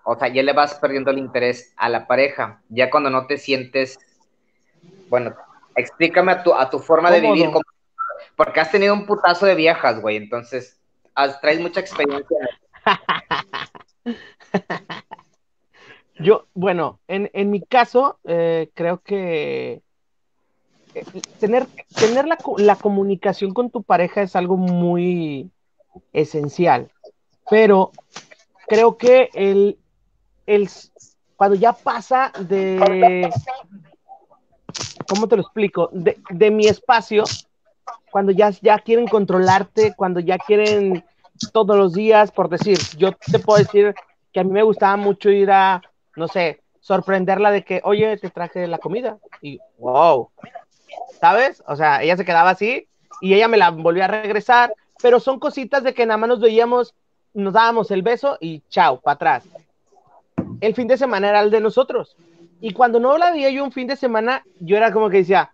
[0.04, 3.38] O sea, ya le vas perdiendo el interés a la pareja, ya cuando no te
[3.38, 3.98] sientes,
[5.10, 5.36] bueno,
[5.76, 7.50] explícame a tu, a tu forma de vivir,
[8.36, 10.78] porque has tenido un putazo de viejas, güey, entonces
[11.42, 12.38] traes mucha experiencia.
[16.20, 19.82] Yo, bueno, en, mi caso, eh, creo que
[20.94, 21.06] eh,
[21.40, 25.52] tener, tener la, la, comunicación con tu pareja es algo muy
[26.14, 26.90] esencial,
[27.50, 27.92] pero
[28.68, 29.78] creo que el,
[30.46, 30.70] el,
[31.36, 33.30] cuando ya pasa de,
[35.10, 35.90] ¿cómo te lo explico?
[35.92, 37.26] De, de mi espacio
[38.16, 41.04] cuando ya, ya quieren controlarte, cuando ya quieren
[41.52, 43.94] todos los días, por decir, yo te puedo decir
[44.32, 45.82] que a mí me gustaba mucho ir a,
[46.16, 49.18] no sé, sorprenderla de que, oye, te traje la comida.
[49.42, 50.30] Y, wow,
[51.20, 51.62] ¿sabes?
[51.68, 52.88] O sea, ella se quedaba así
[53.20, 54.74] y ella me la volvió a regresar,
[55.04, 56.96] pero son cositas de que nada más nos veíamos,
[57.34, 59.44] nos dábamos el beso y chao, para atrás.
[60.62, 62.16] El fin de semana era el de nosotros.
[62.62, 65.52] Y cuando no la veía yo un fin de semana, yo era como que decía,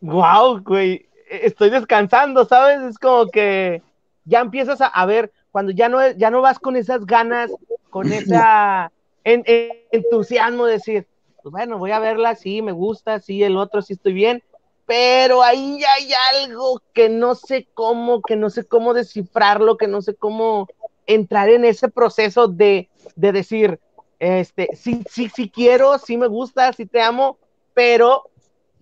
[0.00, 2.80] wow, güey, estoy descansando, ¿sabes?
[2.82, 3.82] Es como que
[4.24, 7.50] ya empiezas a, ver, cuando ya no, ya no vas con esas ganas,
[7.90, 8.92] con esa
[9.24, 11.06] entusiasmo de decir,
[11.42, 14.42] pues bueno, voy a verla, sí, me gusta, sí, el otro, sí estoy bien,
[14.86, 19.86] pero ahí ya hay algo que no sé cómo, que no sé cómo descifrarlo, que
[19.86, 20.68] no sé cómo
[21.06, 23.80] entrar en ese proceso de, de decir,
[24.18, 27.38] este, sí, sí, sí quiero, sí me gusta, sí te amo,
[27.72, 28.30] pero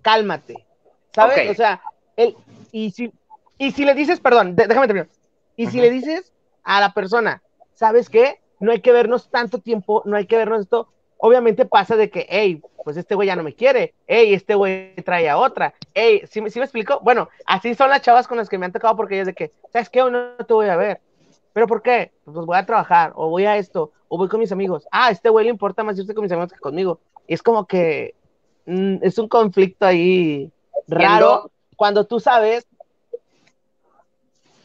[0.02, 0.66] cálmate,
[1.12, 1.50] ¿sabes?
[1.50, 1.82] O sea,
[2.72, 3.12] y, si,
[3.58, 5.08] y si le dices, perdón, déjame terminar.
[5.56, 7.42] Y si le dices a la persona,
[7.74, 8.40] ¿sabes qué?
[8.60, 10.88] No hay que vernos tanto tiempo, no hay que vernos esto.
[11.16, 14.94] Obviamente pasa de que, hey, pues este güey ya no me quiere, hey, este güey
[15.04, 17.00] trae a otra, hey, ¿sí, me explico?
[17.02, 19.52] Bueno, así son las chavas con las que me han tocado porque es de que,
[19.72, 19.98] ¿sabes qué?
[19.98, 21.00] no te voy a ver.
[21.52, 22.12] ¿Pero por qué?
[22.24, 24.86] Pues voy a trabajar, o voy a esto, o voy con mis amigos.
[24.92, 27.00] Ah, a este güey le importa más irse con mis amigos que conmigo.
[27.26, 28.14] Y es como que
[28.66, 30.52] mm, es un conflicto ahí
[30.86, 32.66] raro, cuando tú sabes.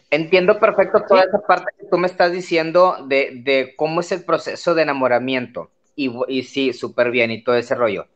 [0.09, 4.73] Entiendo perfecto toda esa parte que tú me estás diciendo de, cómo es el proceso
[4.73, 5.69] de enamoramiento.
[5.95, 8.07] Y, y sí, súper bien y todo ese rollo.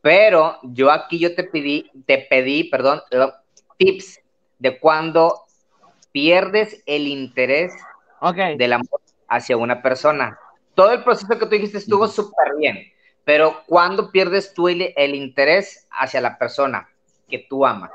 [0.00, 3.02] Pero yo aquí yo te pedí, te pedí, perdón,
[3.76, 4.20] tips
[4.58, 5.42] de cuando
[6.12, 7.74] pierdes el interés
[8.56, 10.38] del amor hacia una persona.
[10.74, 12.90] Todo el proceso que tú dijiste estuvo súper bien,
[13.24, 16.88] pero cuando pierdes tú el, el interés hacia la persona
[17.28, 17.90] que tú amas.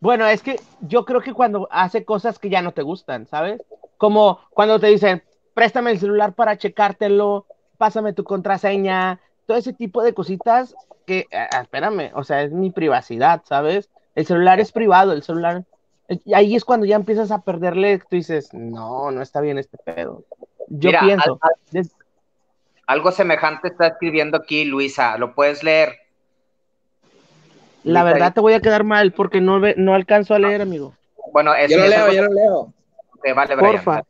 [0.00, 3.62] Bueno, es que yo creo que cuando hace cosas que ya no te gustan, ¿sabes?
[3.96, 5.22] Como cuando te dicen,
[5.54, 7.46] préstame el celular para checártelo,
[7.78, 10.74] pásame tu contraseña, todo ese tipo de cositas
[11.06, 13.88] que, ah, ah, espérame, o sea, es mi privacidad, ¿sabes?
[14.14, 15.64] El celular es privado, el celular.
[16.08, 19.78] Y ahí es cuando ya empiezas a perderle, tú dices, no, no está bien este
[19.78, 20.24] pedo.
[20.68, 21.38] Yo pienso.
[22.86, 25.94] algo semejante está escribiendo aquí Luisa, ¿lo puedes leer?
[27.86, 30.94] La verdad te voy a quedar mal porque no, no alcanzo a leer, amigo.
[31.32, 32.74] Bueno, yo lo leo, yo lo leo.
[33.34, 34.02] vale, Porfa.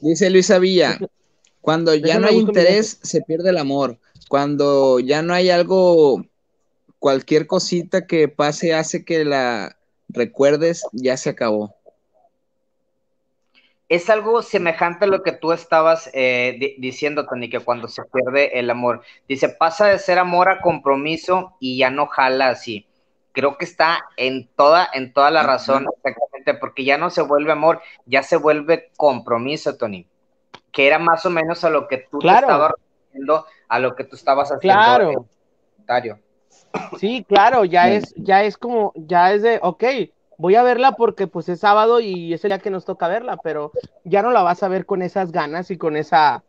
[0.00, 0.98] Dice Luisa Villa,
[1.60, 3.98] cuando ya no hay interés, se pierde el amor.
[4.28, 6.24] Cuando ya no hay algo,
[6.98, 9.76] cualquier cosita que pase hace que la
[10.08, 11.75] recuerdes, ya se acabó.
[13.88, 18.58] Es algo semejante a lo que tú estabas eh, diciendo, Tony, que cuando se pierde
[18.58, 19.02] el amor.
[19.28, 22.86] Dice, pasa de ser amor a compromiso y ya no jala así.
[23.32, 27.52] Creo que está en toda, en toda la razón, exactamente, porque ya no se vuelve
[27.52, 30.06] amor, ya se vuelve compromiso, Tony.
[30.72, 34.04] Que era más o menos a lo que tú te estabas refiriendo, a lo que
[34.04, 34.80] tú estabas haciendo.
[35.86, 36.08] Claro.
[36.98, 39.84] Sí, claro, ya es, ya es como, ya es de, ok,
[40.38, 43.38] voy a verla porque pues es sábado y es el día que nos toca verla,
[43.42, 43.72] pero
[44.04, 46.44] ya no la vas a ver con esas ganas y con esa,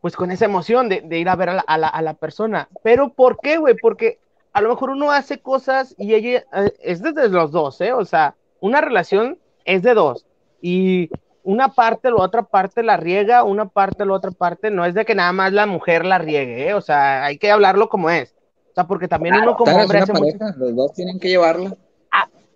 [0.00, 2.68] pues con esa emoción de, ir a ver a la, persona.
[2.82, 3.74] Pero ¿por qué, güey?
[3.80, 4.18] Porque
[4.52, 7.92] a lo mejor uno hace cosas y ella eh, es desde los dos, ¿eh?
[7.92, 10.26] O sea, una relación es de dos
[10.60, 11.10] y
[11.42, 15.04] una parte, la otra parte la riega, una parte, la otra parte, no es de
[15.04, 16.74] que nada más la mujer la riegue, ¿eh?
[16.74, 18.34] O sea, hay que hablarlo como es.
[18.70, 21.76] O sea, porque también uno como hombre hace los dos tienen que llevarla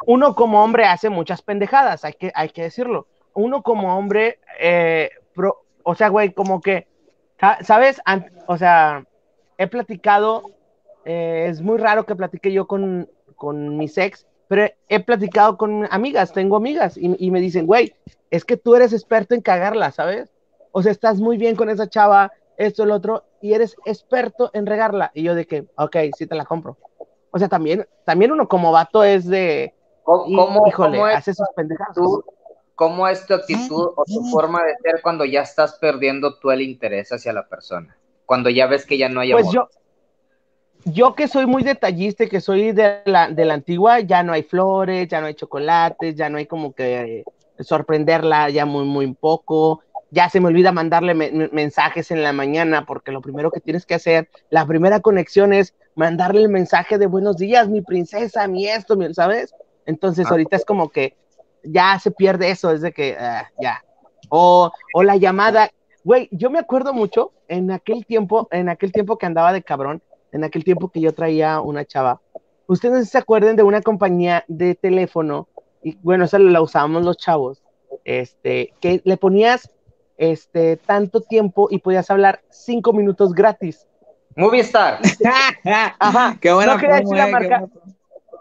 [0.07, 3.07] uno como hombre hace muchas pendejadas, hay que, hay que decirlo.
[3.35, 5.11] Uno como hombre, eh,
[5.83, 6.87] o sea, güey, como que,
[7.63, 8.01] ¿sabes?
[8.47, 9.05] o sea,
[9.59, 10.51] he platicado,
[11.05, 15.89] eh, es muy raro que platique yo con, con mi ex, pero he platicado con
[15.91, 17.95] amigas, tengo amigas, y, y me dicen, güey,
[18.31, 20.31] es que tú eres experto en cagarla, ¿sabes?
[20.73, 24.67] O sea, estás muy bien con esa chava, esto, el otro, y eres experto en
[24.67, 25.11] regarla.
[25.15, 26.77] Y yo de que, ok, sí te la compro.
[27.31, 29.75] O sea, también, también uno como vato es de,
[30.05, 31.33] ¿Cómo, híjole, es, hace
[32.75, 36.61] ¿Cómo es tu actitud o tu forma de ser cuando ya estás perdiendo tú el
[36.61, 37.97] interés hacia la persona?
[38.27, 39.69] Cuando ya ves que ya no hay pues Yo,
[40.85, 44.33] yo que soy muy detallista y que soy de la, de la antigua, ya no
[44.33, 47.25] hay flores, ya no hay chocolates, ya no hay como que
[47.61, 49.81] sorprenderla ya muy, muy poco.
[50.11, 53.95] Ya se me olvida mandarle mensajes en la mañana porque lo primero que tienes que
[53.95, 58.97] hacer, la primera conexión es mandarle el mensaje de buenos días, mi princesa, mi esto,
[59.13, 59.55] ¿sabes?
[59.87, 61.17] Entonces, ah, ahorita es como que
[61.63, 63.85] ya se pierde eso, es de que ah, ya.
[64.29, 65.71] O, o la llamada,
[66.03, 70.03] güey, yo me acuerdo mucho en aquel tiempo, en aquel tiempo que andaba de cabrón,
[70.33, 72.21] en aquel tiempo que yo traía una chava.
[72.67, 75.49] Ustedes se acuerdan de una compañía de teléfono,
[75.83, 77.63] y bueno, esa la usábamos los chavos,
[78.05, 79.71] este, que le ponías
[80.17, 83.87] este tanto tiempo y podías hablar cinco minutos gratis.
[84.37, 85.01] Movistar.
[85.99, 86.37] Ajá.
[86.41, 87.69] Qué buena no quería decir la eh,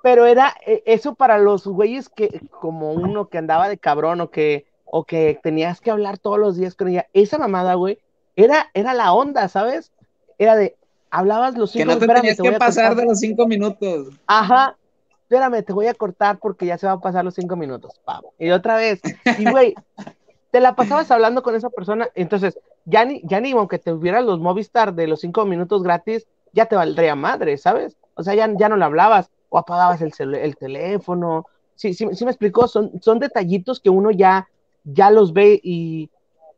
[0.04, 4.30] pero era eh, eso para los güeyes que, como uno que andaba de cabrón o
[4.30, 8.00] que, o que tenías que hablar todos los días con ella, esa mamada, güey,
[8.36, 9.94] era, era la onda, ¿sabes?
[10.38, 10.76] Era de,
[11.10, 12.02] hablabas los cinco minutos.
[12.02, 14.10] Que no te tenías que pasar de los cinco minutos.
[14.28, 14.76] Ajá,
[15.22, 18.34] espérame, te voy a cortar porque ya se van a pasar los cinco minutos, pavo.
[18.38, 19.00] Y otra vez,
[19.40, 19.74] y güey,
[20.52, 24.26] te la pasabas hablando con esa persona, entonces, ya ni, ya ni aunque te hubieras
[24.26, 27.96] los Movistar de los cinco minutos gratis, ya te valdría madre, ¿sabes?
[28.16, 31.46] O sea, ya, ya no le hablabas o apagabas el, el teléfono.
[31.76, 34.50] Sí, sí, sí me explicó, son, son detallitos que uno ya,
[34.84, 36.10] ya los ve y,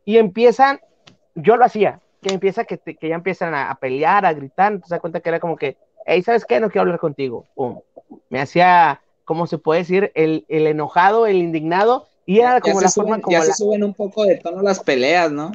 [0.05, 0.79] y empiezan,
[1.35, 5.01] yo lo hacía, que empieza que, que ya empiezan a, pelear, a gritar, te das
[5.01, 5.75] cuenta que era como que,
[6.05, 6.61] hey, ¿sabes qué?
[6.61, 7.45] No quiero hablar contigo.
[7.53, 7.81] Pum.
[8.29, 10.13] Me hacía, ¿cómo se puede decir?
[10.15, 13.35] El, el enojado, el indignado, y era como la forma como.
[13.35, 15.51] Ya se suben un poco de tono las peleas, ¿no?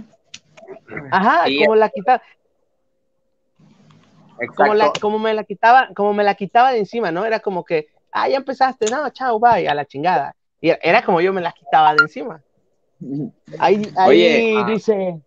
[1.11, 2.21] Ajá, como la quita,
[4.49, 7.25] como, la, como, me la quitaba, como me la quitaba de encima, ¿no?
[7.25, 10.35] Era como que, ah, ya empezaste, no, chao, bye, a la chingada.
[10.61, 12.43] Y era como yo me la quitaba de encima.
[13.59, 14.65] Ahí, ahí ah.
[14.67, 15.21] dice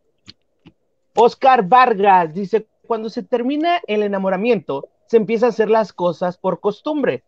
[1.15, 6.59] Oscar Vargas, dice, cuando se termina el enamoramiento, se empieza a hacer las cosas por
[6.59, 7.23] costumbre,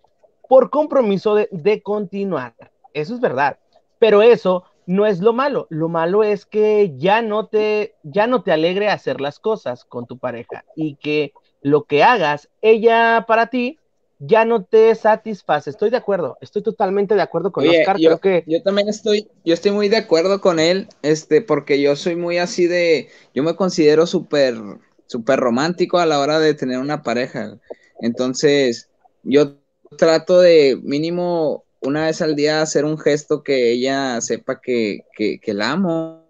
[0.48, 2.54] por compromiso de, de continuar.
[2.94, 3.58] Eso es verdad.
[4.00, 5.68] Pero eso no es lo malo.
[5.70, 10.06] Lo malo es que ya no te, ya no te alegre hacer las cosas con
[10.06, 11.34] tu pareja y que
[11.66, 13.80] lo que hagas, ella para ti,
[14.20, 15.72] ya no te satisface.
[15.72, 17.98] Estoy de acuerdo, estoy totalmente de acuerdo con Oscar.
[17.98, 18.44] Yo, que...
[18.46, 22.38] yo también estoy, yo estoy muy de acuerdo con él, este, porque yo soy muy
[22.38, 24.56] así de, yo me considero súper,
[25.08, 27.58] súper romántico a la hora de tener una pareja.
[28.00, 28.88] Entonces,
[29.24, 29.56] yo
[29.98, 35.54] trato de mínimo una vez al día hacer un gesto que ella sepa que, que,
[35.56, 36.26] la amo.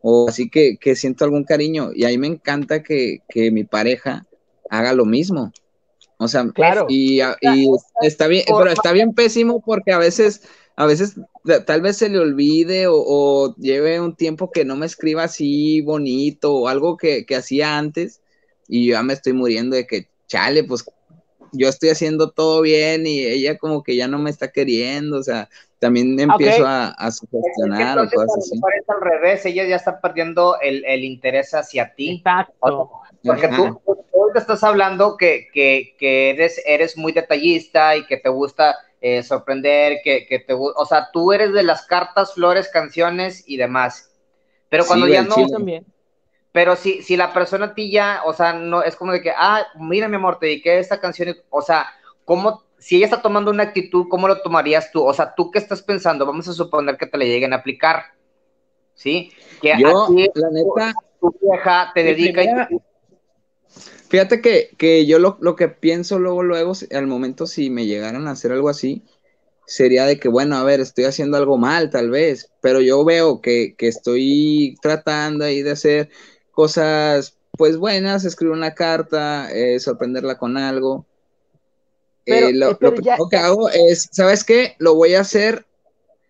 [0.00, 1.90] O así que, que, siento algún cariño.
[1.94, 4.24] Y ahí me encanta que, que mi pareja
[4.70, 5.52] haga lo mismo.
[6.18, 6.86] O sea, claro.
[6.88, 7.20] Y,
[8.02, 10.42] está bien, pero está bien pésimo porque a veces,
[10.76, 11.16] a veces
[11.66, 16.54] tal vez se le olvide o, lleve un tiempo que no me escriba así bonito
[16.54, 18.20] o algo que, hacía antes
[18.66, 20.84] y ya me estoy muriendo de que, chale, pues
[21.52, 25.22] yo estoy haciendo todo bien y ella como que ya no me está queriendo, o
[25.22, 28.60] sea, también empiezo a, a, sugestionar o cosas así.
[28.88, 32.16] al revés, ella ya está perdiendo el, el interés hacia ti.
[32.16, 32.90] Exacto.
[33.24, 33.80] Porque tú,
[34.32, 39.22] te estás hablando que, que, que, eres, eres muy detallista y que te gusta eh,
[39.22, 44.10] sorprender, que, que, te o sea, tú eres de las cartas, flores, canciones y demás.
[44.68, 45.34] Pero cuando ya no...
[45.48, 45.86] También.
[46.52, 49.32] Pero si, si la persona a ti ya, o sea, no, es como de que,
[49.36, 51.86] ah, mira mi amor, te dediqué esta canción, o sea,
[52.24, 55.04] ¿cómo, si ella está tomando una actitud, ¿cómo lo tomarías tú?
[55.04, 56.26] O sea, ¿tú qué estás pensando?
[56.26, 58.04] Vamos a suponer que te le lleguen a aplicar,
[58.94, 59.32] ¿sí?
[59.60, 62.78] Que Yo, la neta, tu vieja te dedica y
[64.08, 68.52] Fíjate que, yo lo, que pienso luego, luego, al momento si me llegaran a hacer
[68.52, 69.04] algo así,
[69.66, 73.42] sería de que, bueno, a ver, estoy haciendo algo mal tal vez, pero yo veo
[73.42, 76.08] que, estoy tratando ahí de hacer
[76.58, 81.06] cosas, pues buenas, escribir una carta, eh, sorprenderla con algo.
[82.26, 84.74] Eh, lo, que hago es, ¿sabes qué?
[84.78, 85.66] Lo voy a hacer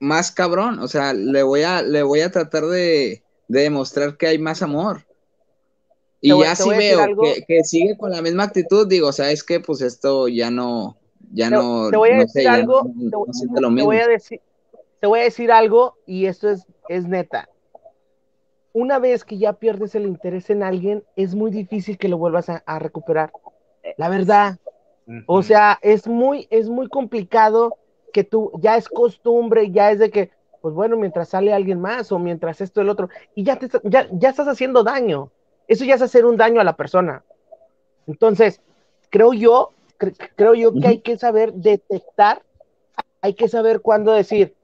[0.01, 4.26] más cabrón, o sea, le voy a, le voy a tratar de, de demostrar que
[4.26, 5.07] hay más amor.
[6.20, 7.07] Y ya si veo
[7.47, 9.61] que, sigue con la misma actitud, digo, ¿sabes qué?
[9.61, 10.99] Pues esto ya no,
[11.33, 14.43] ya no, te voy a decir algo, te, voy a decir,
[15.01, 17.49] te voy a decir algo y esto es, es neta.
[18.73, 22.49] Una vez que ya pierdes el interés en alguien, es muy difícil que lo vuelvas
[22.49, 23.33] a, recuperar.
[23.97, 24.59] La verdad.
[25.27, 27.79] O sea, es muy, es muy complicado
[28.12, 32.12] que tú, ya es costumbre, ya es de que, pues bueno, mientras sale alguien más
[32.12, 35.31] o mientras esto el otro, y ya, te, ya, ya estás haciendo daño.
[35.66, 37.25] Eso ya es hacer un daño a la persona.
[38.07, 38.61] Entonces,
[39.11, 39.73] creo yo,
[40.37, 42.43] creo yo que hay que saber detectar,
[43.21, 44.55] hay que saber cuándo decir,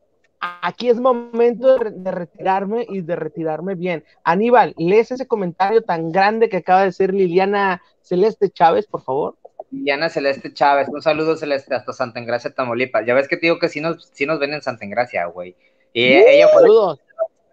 [0.62, 4.04] aquí es momento de, retirarme y de retirarme bien.
[4.22, 9.36] Aníbal, lees ese comentario tan grande que acaba de ser Liliana Celeste Chávez, por favor.
[9.70, 13.06] Liliana Celeste Chávez, un saludo Celeste hasta Santa Engracia, Tamaulipas.
[13.06, 15.56] Ya ves que te digo que sí nos, nos ven en Santa Engracia, güey.
[15.92, 16.98] Y ella fue el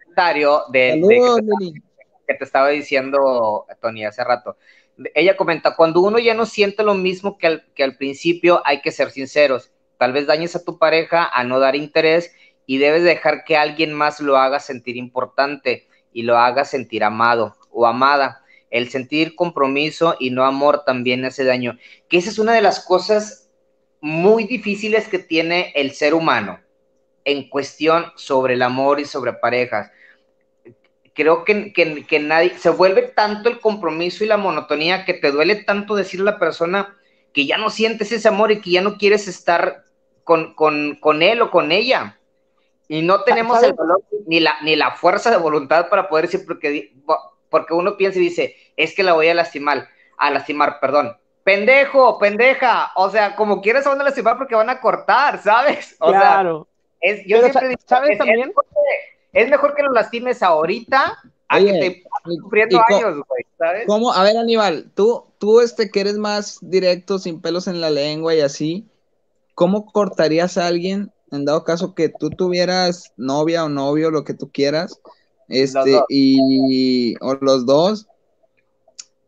[0.04, 1.00] comentario de,
[2.28, 4.58] de te estaba diciendo, Tony, hace rato.
[5.14, 8.82] Ella comenta, cuando uno ya no siente lo mismo que al, que al principio, hay
[8.82, 9.72] que ser sinceros.
[9.98, 12.34] Tal vez dañes a tu pareja a no dar interés
[12.66, 17.56] y debes dejar que alguien más lo haga sentir importante y lo haga sentir amado
[17.72, 18.44] o amada.
[18.70, 21.78] El sentir compromiso y no amor también hace daño.
[22.08, 23.50] Que esa es una de las cosas
[24.00, 26.60] muy difíciles que tiene el ser humano
[27.26, 29.92] en cuestión sobre el amor y sobre parejas
[31.14, 35.56] creo que, que, nadie, se vuelve tanto el compromiso y la monotonía que te duele
[35.56, 36.98] tanto decirle a la persona
[37.34, 39.84] que ya no sientes ese amor y que ya no quieres estar
[40.24, 42.20] con, con, él o con ella.
[42.92, 46.46] Y no tenemos el valor ni la, ni la fuerza de voluntad para poder decir,
[46.46, 46.94] porque,
[47.50, 49.88] porque uno piensa y dice, es que la voy a lastimar,
[50.18, 51.16] a lastimar, perdón.
[51.46, 55.96] Pendejo, pendeja, o sea, como quieres van a lastimar porque van a cortar, ¿sabes?
[56.02, 56.68] O claro.
[57.00, 58.52] Sea, es, yo siempre digo, ¿sabes también?
[59.32, 61.18] es mejor que lo lastimes ahorita
[61.48, 63.84] a que te sufriendo años, güey, ¿sabes?
[63.88, 64.12] ¿Cómo?
[64.12, 68.36] A ver, Aníbal, tú, tú este que eres más directo, sin pelos en la lengua
[68.36, 68.86] y así,
[69.56, 74.34] ¿cómo cortarías a alguien en dado caso que tú tuvieras novia o novio, lo que
[74.34, 75.00] tú quieras,
[75.48, 78.08] este, y, o los dos,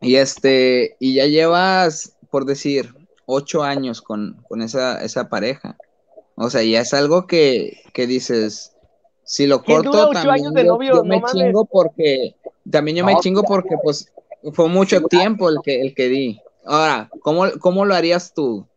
[0.01, 2.93] y este, y ya llevas, por decir,
[3.25, 5.77] ocho años con, esa, esa pareja.
[6.35, 8.73] O sea, ya es algo que, que dices,
[9.23, 12.35] si lo corto, también yo, me chingo porque,
[12.69, 14.11] también yo me chingo porque pues
[14.53, 16.41] fue mucho tiempo el que, el que di.
[16.65, 18.67] Ahora, ¿cómo, cómo lo harías tú?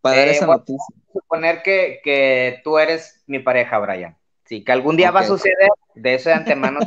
[0.00, 1.01] Para dar eh, esa noticia.
[1.12, 4.16] Suponer que, que, tú eres mi pareja, Brian.
[4.44, 6.80] Sí, que algún día va a suceder, de eso de antemano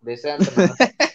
[0.00, 0.74] De eso de antemano.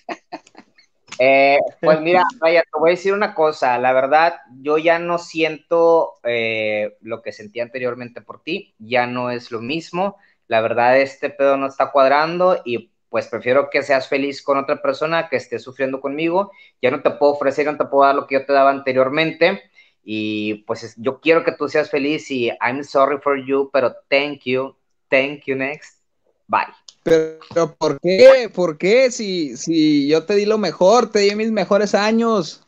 [1.22, 5.18] Eh, pues mira, vaya, te voy a decir una cosa, la verdad, yo ya no
[5.18, 10.16] siento eh, lo que sentí anteriormente por ti, ya no es lo mismo,
[10.47, 14.82] la verdad este pedo no está cuadrando y pues prefiero que seas feliz con otra
[14.82, 18.26] persona que esté sufriendo conmigo, ya no te puedo ofrecer, no te puedo dar lo
[18.26, 19.70] que yo te daba anteriormente
[20.04, 24.41] y pues yo quiero que tú seas feliz y I'm sorry for you, pero thank
[24.45, 24.76] you,
[25.10, 26.02] thank you next,
[26.47, 26.68] bye.
[27.04, 28.52] Pero, ¿por qué?
[28.54, 29.12] ¿Por qué?
[29.12, 32.66] Si, si yo te di lo mejor, te di mis mejores años.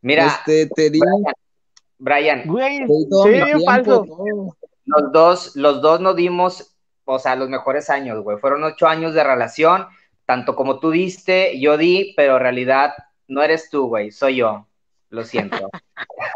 [0.00, 1.00] Mira, este, te di.
[1.98, 2.44] Brian,
[4.86, 6.74] Los dos, los dos nos dimos,
[7.04, 8.38] o sea, los mejores años, güey.
[8.38, 9.86] Fueron ocho años de relación,
[10.24, 12.94] tanto como tú diste, yo di, pero en realidad
[13.28, 14.66] no eres tú, güey, soy yo.
[15.10, 15.70] Lo siento.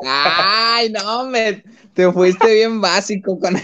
[0.04, 1.62] Ay, no, me,
[1.94, 3.54] te fuiste bien básico con.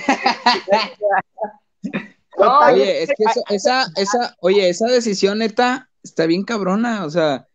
[2.37, 7.47] oye, es que esa, esa, oye, esa decisión neta está bien cabrona, o sea,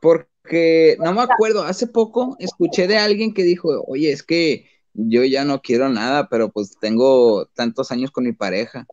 [0.00, 5.24] porque no me acuerdo, hace poco escuché de alguien que dijo, oye, es que yo
[5.24, 8.86] ya no quiero nada, pero pues tengo tantos años con mi pareja.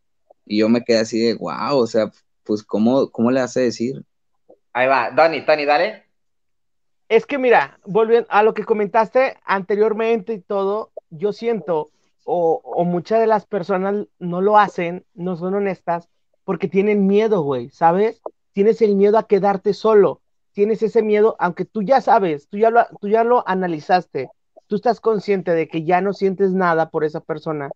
[0.46, 2.12] Y yo me quedé así de, wow, o sea,
[2.44, 4.04] pues, ¿cómo, cómo le hace decir?
[4.74, 6.03] Ahí va, Dani, Tony, dale.
[7.14, 11.92] Es que mira, volviendo a lo que comentaste anteriormente y todo, yo siento
[12.24, 16.10] o, muchas de las personas no lo hacen, no son honestas,
[16.44, 18.20] porque tienen miedo, güey, ¿sabes?
[18.52, 20.22] Tienes el miedo a quedarte solo,
[20.54, 24.32] tienes ese miedo, aunque tú ya sabes, tú ya lo, tú ya lo analizaste,
[24.66, 27.70] tú estás consciente de que ya no sientes nada por esa persona,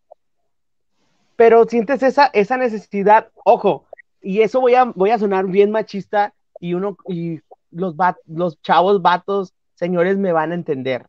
[1.35, 3.85] pero sientes esa, esa necesidad, ojo,
[4.19, 7.95] y eso voy a, voy a sonar bien machista y uno, y los,
[8.25, 11.05] los chavos, vatos, señores me van a entender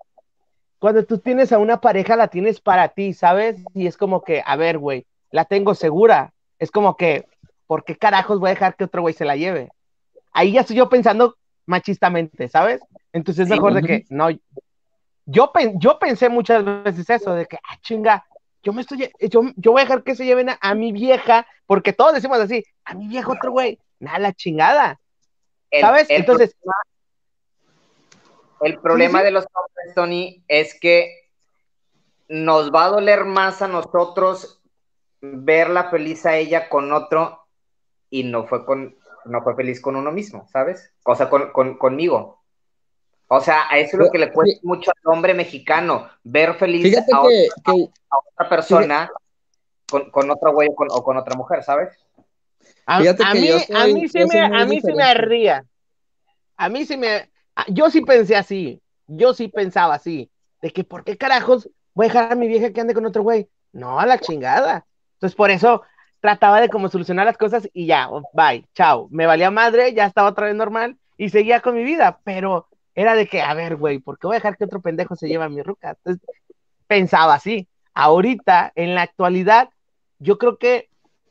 [0.79, 3.57] cuando tú tienes a una pareja, la tienes para ti, ¿sabes?
[3.75, 6.33] Y es como que, a ver, güey, la tengo segura.
[6.59, 7.27] Es como que,
[7.67, 9.71] ¿por qué carajos voy a dejar que otro güey se la lleve?
[10.33, 11.37] Ahí ya estoy yo pensando
[11.67, 12.81] machistamente, ¿sabes?
[13.13, 14.31] Entonces es mejor de que, no,
[15.27, 18.25] yo, yo pensé muchas veces eso, de que, ah, chinga,
[18.63, 21.93] yo me estoy, yo, yo voy a dejar que se lleven a, mi vieja, porque
[21.93, 25.01] todos decimos así, a mi vieja otro güey, nada, la chingada.
[25.81, 26.07] ¿Sabes?
[26.09, 26.57] Entonces,
[28.61, 31.31] el problema de los hombres, Tony, es que
[32.29, 34.61] nos va a doler más a nosotros
[35.21, 37.47] verla feliz a ella con otro
[38.11, 40.93] y no fue con no fue feliz con uno mismo, ¿sabes?
[41.05, 42.43] O sea, con, conmigo.
[43.27, 46.97] O sea, a eso es lo que le cuesta mucho al hombre mexicano, ver feliz
[47.13, 49.11] a, otra, persona
[49.91, 51.91] con, otro güey o con, otra mujer, ¿sabes?
[52.91, 55.63] A, mí, a mí se me, a mí se me arría.
[56.57, 57.31] A mí se me,
[57.69, 60.31] yo sí pensé así, yo sí pensaba así,
[60.63, 63.23] de que por qué carajos voy a dejar a mi vieja que ande con otro
[63.23, 63.47] güey.
[63.73, 64.87] No, a la chingada.
[65.17, 65.83] Entonces por eso
[66.21, 69.09] trataba de como solucionar las cosas y ya, oh, bye, chao.
[69.11, 73.15] Me valía madre, ya estaba otra vez normal y seguía con mi vida, pero era
[73.15, 75.45] de que, a ver, güey, ¿por qué voy a dejar que otro pendejo se lleve
[75.45, 75.91] a mi ruca?
[75.91, 76.27] Entonces
[76.87, 77.69] pensaba así.
[77.93, 79.69] Ahorita, en la actualidad,
[80.19, 80.89] yo creo que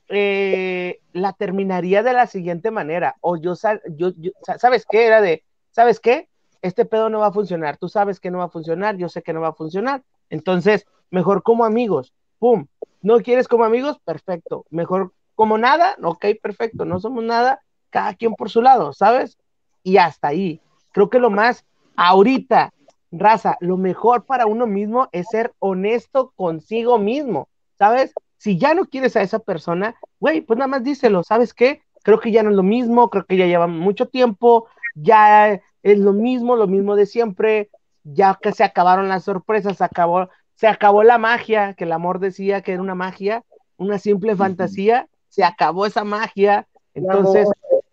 [0.09, 3.15] eh, la terminaría de la siguiente manera.
[3.21, 5.05] O yo, ¿sabes qué?
[5.05, 6.29] Era de, ¿sabes qué?
[6.61, 9.21] Este pedo no va a funcionar, tú sabes que no va a funcionar, yo sé
[9.21, 12.67] que no va a funcionar, entonces, mejor como amigos, ¡pum!
[13.01, 13.99] ¿No quieres como amigos?
[14.03, 14.65] Perfecto.
[14.69, 19.37] Mejor como nada, ok, perfecto, no somos nada, cada quien por su lado, ¿sabes?
[19.83, 20.59] Y hasta ahí.
[20.93, 21.63] Creo que lo más,
[21.95, 22.73] ahorita,
[23.11, 28.13] raza, lo mejor para uno mismo es ser honesto consigo mismo, ¿sabes?
[28.37, 31.81] Si ya no quieres a esa persona, güey, pues nada más díselo, ¿sabes qué?
[32.03, 35.99] Creo que ya no es lo mismo, creo que ya lleva mucho tiempo, ya es
[35.99, 37.69] lo mismo, lo mismo de siempre,
[38.03, 42.19] ya que se acabaron las sorpresas, se acabó, se acabó la magia, que el amor
[42.19, 43.43] decía que era una magia,
[43.77, 47.49] una simple fantasía, se acabó esa magia, entonces...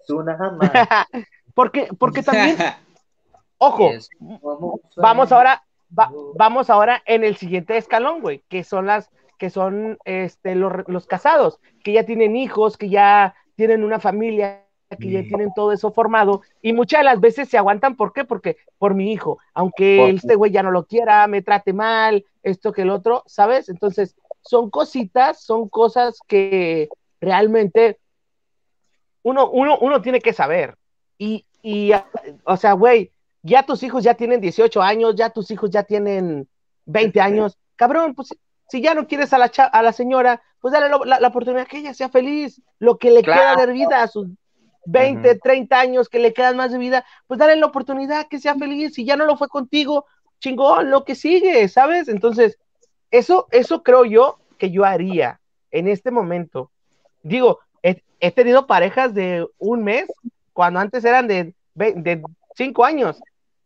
[1.55, 2.57] porque, porque también,
[3.59, 3.90] ojo,
[4.97, 5.62] vamos ahora,
[6.36, 11.07] vamos ahora en el siguiente escalón, güey, que son las, que son este, los, los
[11.07, 14.64] casados, que ya tienen hijos, que ya tienen una familia,
[14.99, 18.24] que ya tienen todo eso formado y muchas de las veces se aguantan, ¿por qué?
[18.24, 22.72] Porque por mi hijo, aunque este güey ya no lo quiera, me trate mal, esto
[22.72, 23.68] que el otro, ¿sabes?
[23.68, 26.89] Entonces, son cositas, son cosas que
[27.20, 27.99] realmente
[29.22, 30.76] uno, uno, uno tiene que saber.
[31.18, 31.93] Y, y
[32.45, 33.11] o sea, güey,
[33.43, 36.49] ya tus hijos ya tienen 18 años, ya tus hijos ya tienen
[36.87, 38.35] 20 años, cabrón, pues
[38.69, 41.95] si ya no quieres a la, a la señora, pues dale la, oportunidad que ella
[41.95, 44.29] sea feliz, lo que le queda de vida a sus
[44.87, 48.55] 20, 30 años que le quedan más de vida, pues dale la oportunidad que sea
[48.55, 48.95] feliz.
[48.95, 50.07] Si ya no lo fue contigo,
[50.41, 52.09] chingón, lo que sigue, ¿sabes?
[52.09, 52.59] Entonces,
[53.11, 55.41] eso, eso creo yo que yo haría
[55.71, 56.71] en este momento.
[57.23, 60.07] Digo, he, tenido parejas de un mes,
[60.55, 62.23] cuando antes eran de, de
[62.55, 63.21] cinco años.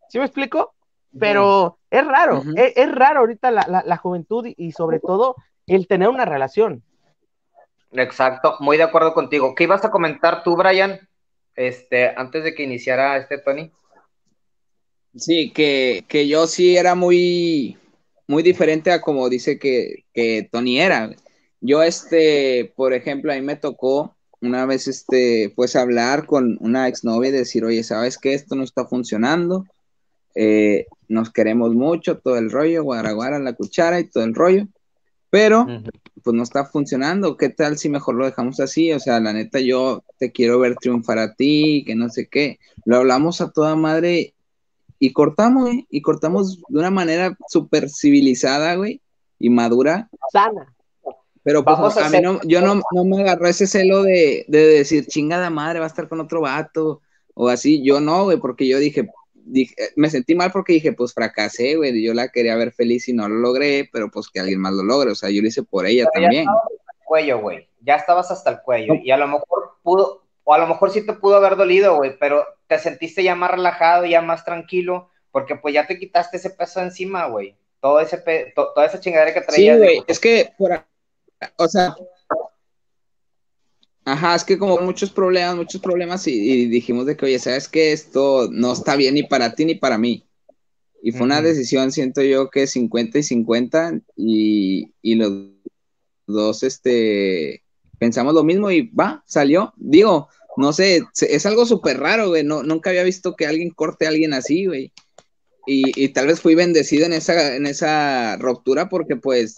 [0.09, 0.75] ¿Sí me explico?
[1.19, 6.83] Pero es raro, es, raro ahorita la, juventud y, sobre todo el tener una relación.
[7.93, 9.55] Exacto, muy de acuerdo contigo.
[9.55, 11.01] ¿Qué ibas a comentar tú, Brian,
[11.55, 13.73] este, antes de que iniciara este Tony?
[15.17, 17.79] Sí, que, que yo sí era muy,
[18.27, 21.11] muy diferente a como dice que, que Tony era.
[21.61, 26.87] Yo, este, por ejemplo, a mí me tocó una vez, este, pues hablar con una
[26.89, 28.35] exnovia y decir, oye, ¿sabes qué?
[28.35, 29.65] Esto no está funcionando.
[30.35, 34.67] Eh, nos queremos mucho, todo el rollo, guaraguara, la cuchara y todo el rollo,
[35.31, 35.67] pero
[36.23, 37.37] pues no está funcionando.
[37.37, 38.93] ¿Qué tal si mejor lo dejamos así?
[38.93, 42.59] O sea, la neta, yo te quiero ver triunfar a ti, que no sé qué.
[42.85, 44.35] Lo hablamos a toda madre
[44.99, 49.01] y cortamos, güey, y cortamos de una manera súper civilizada, güey,
[49.39, 50.09] y madura.
[50.33, 50.75] Sana.
[51.43, 55.07] Pero pues, a, mí no, yo no, no, me agarró ese celo de, de decir,
[55.07, 57.01] chingada madre, va a estar con otro vato,
[57.33, 57.83] o así.
[57.83, 59.09] Yo no, güey, porque yo dije,
[59.97, 63.29] me sentí mal porque dije, pues fracasé, güey, yo la quería ver feliz y no
[63.29, 65.87] lo logré, pero pues que alguien más lo logre, o sea, yo lo hice por
[65.87, 66.45] ella también.
[66.45, 70.55] Ya el cuello, güey, ya estabas hasta el cuello, y a lo mejor pudo, o
[70.55, 74.05] a lo mejor sí te pudo haber dolido, güey, pero te sentiste ya más relajado,
[74.05, 78.23] ya más tranquilo, porque pues ya te quitaste ese peso encima, güey, todo ese
[78.55, 79.79] toda esa chingadera que traías.
[79.79, 80.85] Sí, güey, es que, por,
[81.57, 81.95] o sea,
[84.09, 87.93] Ajá, es que como muchos problemas, muchos problemas y, dijimos de que, oye, ¿sabes que
[87.93, 90.27] Esto no está bien ni para ti ni para mí.
[91.03, 95.33] Y fue una decisión, siento yo, que 50 y 50 y, y los
[96.27, 97.63] dos, este,
[97.99, 99.75] pensamos lo mismo y va, salió.
[99.77, 104.07] Digo, no sé, es algo súper raro, güey, no, nunca había visto que alguien corte
[104.07, 104.91] a alguien así, güey.
[105.67, 109.57] Y, y, tal vez fui bendecido en esa, en esa ruptura porque pues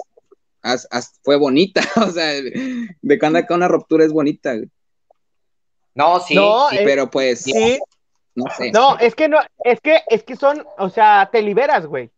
[1.23, 4.55] fue bonita, o sea, de cuando acá una ruptura es bonita.
[5.95, 6.37] No, sí,
[6.85, 7.47] pero pues
[8.35, 8.71] no sé.
[8.73, 12.11] No, es que no, es que es que son, o sea, te liberas, güey.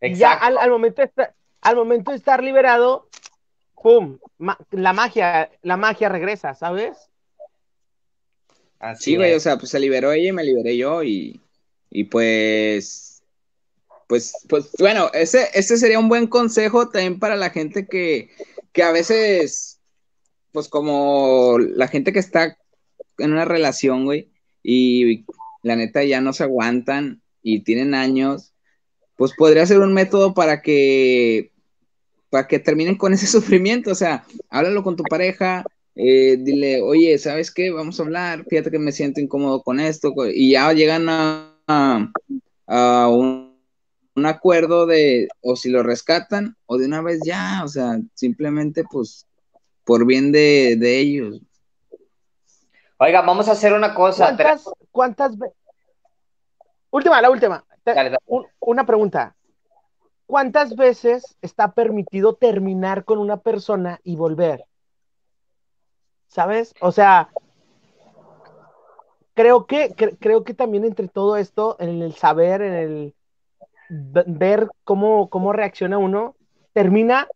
[0.00, 3.08] Ya al, momento de estar, al momento de estar liberado,
[3.80, 4.18] pum,
[4.70, 7.10] la magia, la magia regresa, ¿sabes?
[8.78, 11.40] Así sí, güey, o sea, pues se liberó ella y me liberé yo y,
[11.88, 13.13] y pues
[14.08, 18.30] pues, pues bueno, ese, ese sería un buen consejo también para la gente que,
[18.82, 19.80] a veces,
[20.52, 22.58] pues como la gente que está
[23.18, 24.30] en una relación, güey,
[24.62, 25.24] y
[25.62, 28.52] la neta ya no se aguantan y tienen años,
[29.16, 31.52] pues podría ser un método para que,
[32.30, 37.16] para que terminen con ese sufrimiento, o sea, háblalo con tu pareja, eh, dile, oye,
[37.18, 37.70] ¿sabes qué?
[37.70, 42.12] Vamos a hablar, fíjate que me siento incómodo con esto, y ya llegan a,
[42.66, 43.53] a un
[44.16, 48.84] un acuerdo de o si lo rescatan o de una vez ya, o sea, simplemente
[48.90, 49.26] pues
[49.84, 51.40] por bien de, ellos.
[52.98, 54.36] Oiga, vamos a hacer una cosa.
[54.90, 55.56] ¿Cuántas, veces?
[56.90, 57.64] Última, la última.
[58.60, 59.36] una pregunta.
[60.26, 64.64] ¿Cuántas veces está permitido terminar con una persona y volver?
[66.28, 66.74] ¿Sabes?
[66.80, 67.28] O sea,
[69.34, 73.14] creo que, creo que también entre todo esto, en el saber, en el
[74.26, 76.34] ver cómo, cómo reacciona uno,
[76.72, 77.28] termina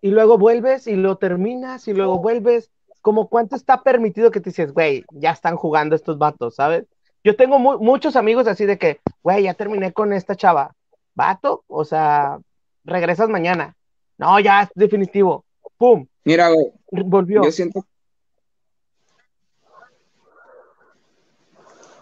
[0.00, 2.70] y luego vuelves y lo terminas y luego vuelves.
[3.00, 6.86] Como cuánto está permitido que te dices, güey, ya están jugando estos vatos, ¿sabes?
[7.22, 10.74] Yo tengo muchos amigos así de que, güey, ya terminé con esta chava.
[11.14, 11.64] ¿Vato?
[11.68, 12.38] O sea,
[12.84, 13.76] regresas mañana.
[14.18, 15.44] No, ya es definitivo.
[15.78, 16.06] ¡Pum!
[16.24, 16.72] Mira, güey.
[16.90, 17.42] Volvió.
[17.44, 17.84] Yo siento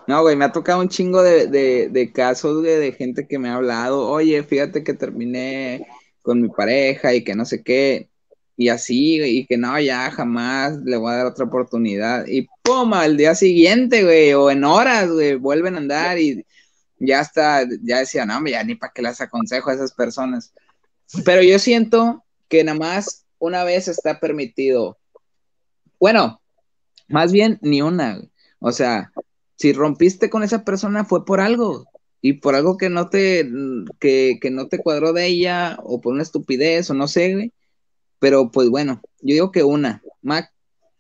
[0.07, 4.09] No, güey, me ha tocado un chingo de, casos de gente que me ha hablado,
[4.09, 5.87] oye, fíjate que terminé
[6.23, 8.11] con mi pareja y que no sé qué,
[8.57, 12.27] y así, y que no, ya jamás le voy a dar otra oportunidad.
[12.27, 16.45] Y pum, al día siguiente, güey, o en horas, güey, vuelven a andar y
[16.99, 20.53] ya está, ya decía, no, ya ni para qué las aconsejo a esas personas.
[21.25, 24.99] Pero yo siento que nada más una vez está permitido.
[25.99, 26.41] Bueno,
[27.09, 28.21] más bien ni una,
[28.61, 29.13] o sea,
[29.57, 31.85] si rompiste con esa persona fue por algo
[32.21, 33.49] y por algo que no te
[33.99, 37.53] que, no te cuadró de ella o por una estupidez o no sé,
[38.19, 40.03] pero pues bueno, yo digo que una,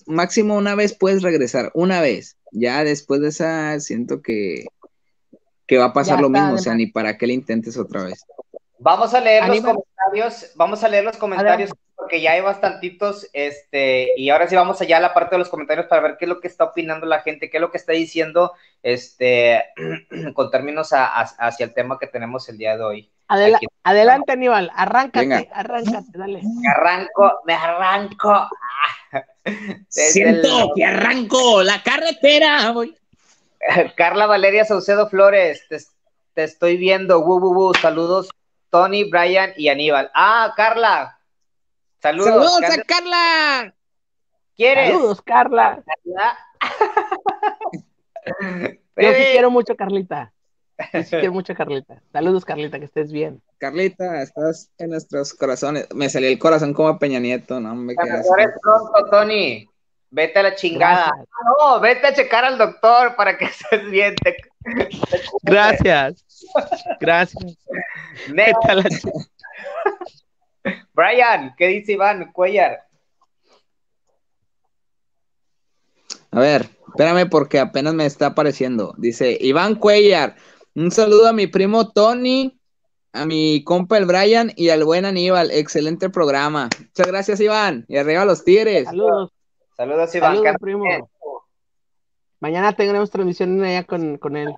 [0.06, 4.66] máximo una vez puedes regresar, una vez, ya después de esa siento que,
[5.66, 8.24] que va a pasar lo mismo, o sea, ni para que le intentes otra vez.
[8.78, 11.70] Vamos a leer los comentarios, vamos a leer los comentarios
[12.12, 15.48] porque ya hay bastantitos, este, y ahora sí vamos allá a la parte de los
[15.48, 17.78] comentarios para ver qué es lo que está opinando la gente, qué es lo que
[17.78, 18.52] está diciendo,
[18.82, 19.64] este,
[20.34, 23.10] con términos hacia el tema que tenemos el día de hoy.
[23.82, 26.42] adelante, Aníbal, arráncate, arráncate, dale.
[26.42, 28.46] Me arranco, me arranco.
[29.88, 32.94] Siento que arranco la carretera, voy.
[33.96, 35.64] Carla Valeria Saucedo Flores,
[36.34, 37.20] te, estoy viendo.
[37.20, 38.28] Wu, Saludos,
[38.68, 40.10] Tony, Brian y Aníbal.
[40.12, 41.18] Ah, Carla.
[42.02, 42.30] Saludos.
[42.30, 43.74] Saludos a Carla.
[44.56, 44.90] ¿Quieres?
[44.90, 45.84] Saludos, Carla.
[48.96, 50.32] Yo sí quiero mucho, Carlita.
[50.92, 52.02] Yo sí quiero mucho, Carlita.
[52.12, 53.40] Saludos, Carlita, que estés bien.
[53.58, 55.86] Carlita, estás en nuestros corazones.
[55.94, 57.76] Me salió el corazón como a Peña Nieto, ¿no?
[57.76, 59.68] Me pronto, Tony.
[60.10, 61.12] Vete a la chingada.
[61.58, 64.14] No, vete a checar al doctor para que estés bien.
[65.42, 66.24] Gracias.
[67.00, 67.56] Gracias.
[70.94, 72.86] Brian, ¿qué dice Iván Cuellar?
[76.30, 78.94] A ver, espérame porque apenas me está apareciendo.
[78.96, 80.36] Dice Iván Cuellar,
[80.74, 82.58] un saludo a mi primo Tony,
[83.12, 85.50] a mi compa el Brian y al buen Aníbal.
[85.50, 86.70] Excelente programa.
[86.78, 87.84] Muchas gracias, Iván.
[87.88, 88.84] Y arriba los tigres.
[88.84, 89.30] Saludos.
[89.76, 90.36] Saludos, Iván.
[90.36, 91.10] Saludos, primo.
[92.40, 94.54] Mañana tendremos transmisión allá con, con él.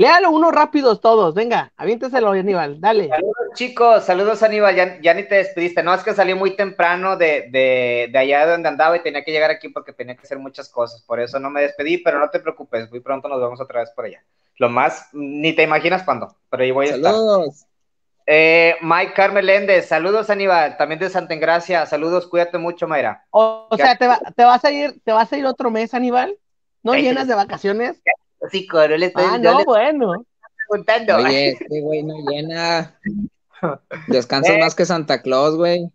[0.00, 3.08] Léalo uno rápidos todos, venga, aviénteselo, Aníbal, dale.
[3.08, 7.50] Saludos, chicos, saludos, Aníbal, ya, ni te despediste, no, es que salí muy temprano de,
[7.50, 10.70] de, de, allá donde andaba y tenía que llegar aquí porque tenía que hacer muchas
[10.70, 13.80] cosas, por eso no me despedí, pero no te preocupes, muy pronto nos vemos otra
[13.80, 14.24] vez por allá.
[14.56, 17.12] Lo más, ni te imaginas cuándo, pero ahí voy a estar.
[17.12, 17.66] Saludos.
[18.24, 23.26] Eh, Mike Carmeléndez, saludos Aníbal, también de Santa Engracia, saludos, cuídate mucho, Mayra.
[23.28, 26.38] O, sea, ¿te, vas a ir, ¿te vas a ir otro mes, Aníbal?
[26.82, 28.00] ¿No llenas de vacaciones?
[28.50, 30.24] Sí, coro, le estoy Ah, no, bueno.
[30.68, 31.16] Preguntando.
[31.16, 32.98] Oye, este güey no llena.
[34.08, 35.90] Descansas más que Santa Claus, güey.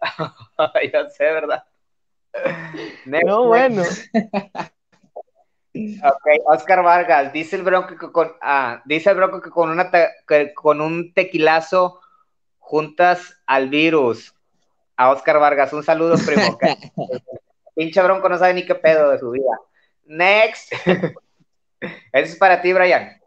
[0.92, 1.64] ya sé, ¿verdad?
[3.06, 3.82] no, bueno.
[5.74, 9.90] Ok, Oscar Vargas, dice el Bronco que con, ah, dice el Bronco que con, una
[10.26, 12.00] que con un tequilazo
[12.58, 14.34] juntas al virus.
[14.96, 16.58] A Oscar Vargas, un saludo, primo.
[17.76, 19.58] Pinche Bronco no sabe ni qué pedo de su vida.
[20.06, 20.72] Next.
[21.80, 23.20] Eso es para ti, Brian.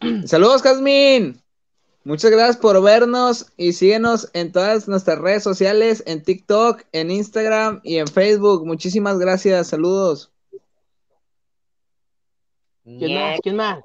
[0.26, 1.40] Saludos, Jazmín.
[2.04, 7.80] Muchas gracias por vernos y síguenos en todas nuestras redes sociales, en TikTok, en Instagram
[7.82, 8.66] y en Facebook.
[8.66, 9.68] Muchísimas gracias.
[9.68, 10.30] Saludos.
[12.84, 13.40] ¿Quién más?
[13.42, 13.80] ¿Quién más?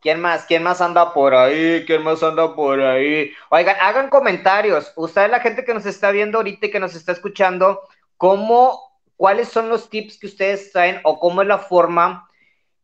[0.00, 0.44] ¿Quién más?
[0.44, 1.84] ¿Quién más anda por ahí?
[1.84, 3.32] ¿Quién más anda por ahí?
[3.50, 4.92] Oigan, hagan comentarios.
[4.94, 7.80] Ustedes, la gente que nos está viendo ahorita y que nos está escuchando,
[8.16, 8.78] ¿cómo,
[9.16, 12.28] cuáles son los tips que ustedes traen o cómo es la forma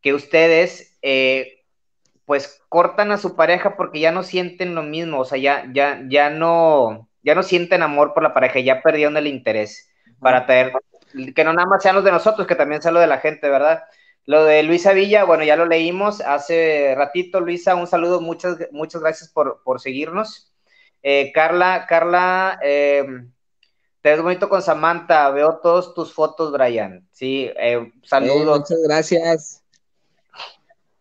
[0.01, 1.65] que ustedes, eh,
[2.25, 6.03] pues, cortan a su pareja porque ya no sienten lo mismo, o sea, ya, ya,
[6.09, 10.73] ya no, ya no sienten amor por la pareja, ya perdieron el interés para traer,
[11.35, 13.49] que no nada más sean los de nosotros, que también sea lo de la gente,
[13.49, 13.85] ¿verdad?
[14.27, 17.41] Lo de Luisa Villa, bueno, ya lo leímos hace ratito.
[17.41, 20.53] Luisa, un saludo, muchas, muchas gracias por, seguirnos.
[21.03, 23.05] Eh, Carla, Carla, eh,
[24.03, 25.31] te ves bonito con Samantha.
[25.31, 27.07] Veo todas tus fotos, Brian.
[27.13, 28.61] Sí, eh, saludos.
[28.61, 29.63] muchas gracias.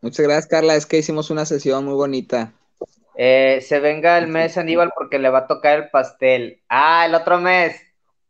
[0.02, 0.76] Muchas gracias, Carla.
[0.76, 2.54] Es que hicimos una sesión muy bonita.
[3.16, 6.62] se venga el mes, Aníbal, porque le va a tocar el pastel.
[6.70, 7.76] Ah, el otro mes.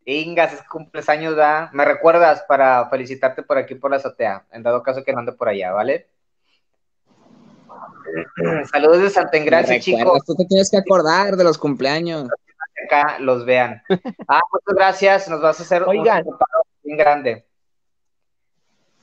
[0.05, 1.69] Ingas, es cumples años, ¿da?
[1.71, 5.33] Me recuerdas para felicitarte por aquí por la azotea, en dado caso que no ande
[5.33, 6.07] por allá, ¿vale?
[8.71, 10.23] Saludos de Santa Engracia, chicos.
[10.25, 12.27] Tú te tienes que acordar de los cumpleaños.
[12.85, 13.81] Acá los vean.
[14.27, 16.25] Ah, muchas gracias, nos vas a hacer Oigan.
[16.27, 16.37] un
[16.83, 17.45] bien grande.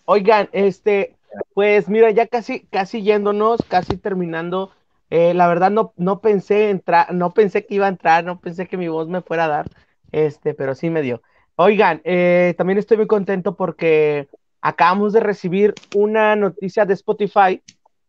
[0.04, 1.16] Oigan, este,
[1.54, 4.70] pues mira, ya casi, casi yéndonos, casi terminando.
[5.10, 8.66] Eh, la verdad no, no pensé entrar, no pensé que iba a entrar, no pensé
[8.68, 9.66] que mi voz me fuera a dar
[10.12, 11.22] este, pero sí me dio.
[11.56, 14.28] Oigan, eh, también estoy muy contento porque
[14.60, 17.62] acabamos de recibir una noticia de Spotify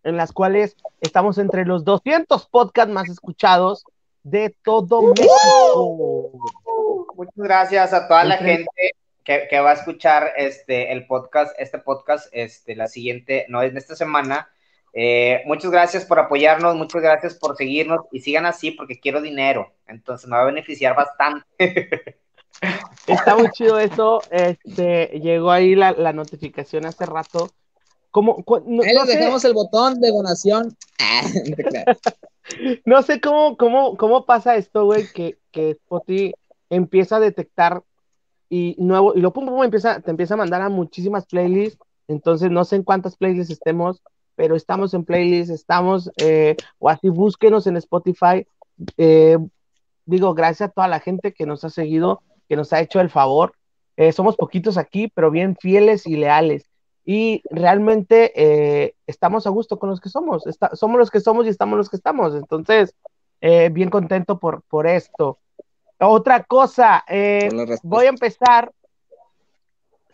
[0.04, 3.86] en las cuales estamos entre los 200 podcasts más escuchados
[4.30, 6.32] de todo México.
[7.16, 12.28] Muchas gracias a toda la gente que, va a escuchar este el podcast, este podcast,
[12.32, 14.50] este, la siguiente, no es en esta semana.
[14.94, 19.74] Eh, muchas gracias por apoyarnos, muchas gracias por seguirnos y sigan así porque quiero dinero,
[19.88, 21.46] entonces me va a beneficiar bastante.
[23.08, 27.50] Está muy chido eso, este, llegó ahí la, notificación hace rato.
[28.10, 30.76] ¿Cómo, no, ahí les dejamos el botón de donación.
[32.86, 36.34] no sé cómo, cómo, cómo pasa esto, güey, que, que Spotify
[36.70, 37.84] empieza a detectar
[38.50, 42.50] y nuevo, y lo pum, pum, empieza, te empieza a mandar a muchísimas playlists, entonces
[42.50, 44.02] no sé en cuántas playlists estemos,
[44.36, 48.48] pero estamos en playlists, estamos, eh, o así búsquenos en Spotify.
[48.98, 49.38] Eh,
[50.06, 53.10] digo, gracias a toda la gente que nos ha seguido, que nos ha hecho el
[53.10, 53.54] favor.
[53.98, 56.67] Eh, somos poquitos aquí, pero bien fieles y leales.
[57.10, 60.44] Y realmente estamos a gusto con los que somos.
[60.74, 62.36] somos los que somos y estamos los que estamos.
[62.36, 62.94] Entonces,
[63.40, 65.40] bien contento por, por esto.
[66.00, 67.06] Otra cosa,
[67.82, 68.74] voy a empezar.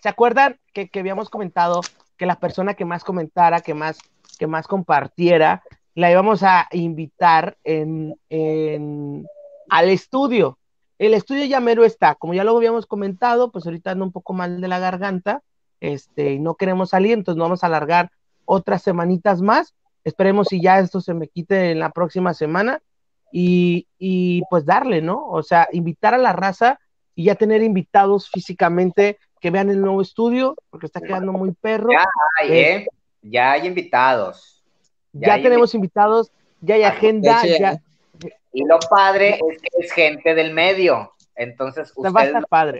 [0.03, 1.81] ¿Se acuerdan que, que habíamos comentado
[2.17, 3.97] que la persona que más comentara, que más,
[4.37, 5.63] que más compartiera,
[5.95, 8.15] la íbamos a invitar en,
[9.69, 10.57] al estudio.
[10.97, 14.33] El estudio ya mero está, como ya lo habíamos comentado, pues ahorita ando un poco
[14.33, 15.41] mal de la garganta,
[15.83, 18.09] este, y no queremos salir, entonces vamos a alargar
[18.45, 19.75] otras semanitas más.
[20.05, 22.81] Esperemos si ya esto se me quite en la próxima semana
[23.33, 25.27] y, y pues darle, ¿no?
[25.27, 26.79] O sea, invitar a la raza
[27.15, 31.89] y ya tener invitados físicamente que vean el nuevo estudio, porque está quedando muy perro.
[31.91, 32.05] Ya
[32.39, 32.87] hay, ¿eh?
[33.21, 34.63] Ya hay invitados.
[35.11, 36.31] Ya, tenemos invitados.
[36.61, 37.45] ya hay agenda.
[37.45, 37.81] Ya...
[38.53, 41.11] Y lo padre es que es gente del medio.
[41.35, 42.79] Entonces, va a estar padre.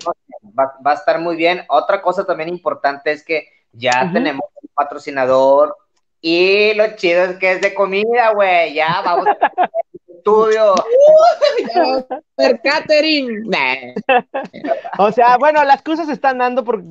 [0.58, 1.64] Va, a estar muy bien.
[1.70, 5.76] Otra cosa también importante es que ya tenemos un patrocinador
[6.22, 8.74] y lo chido es que es de comida, güey.
[8.74, 9.38] Ya vamos a
[10.08, 10.74] estudio.
[12.36, 13.50] per catering.
[14.98, 16.84] o sea, bueno, las cosas se están dando por,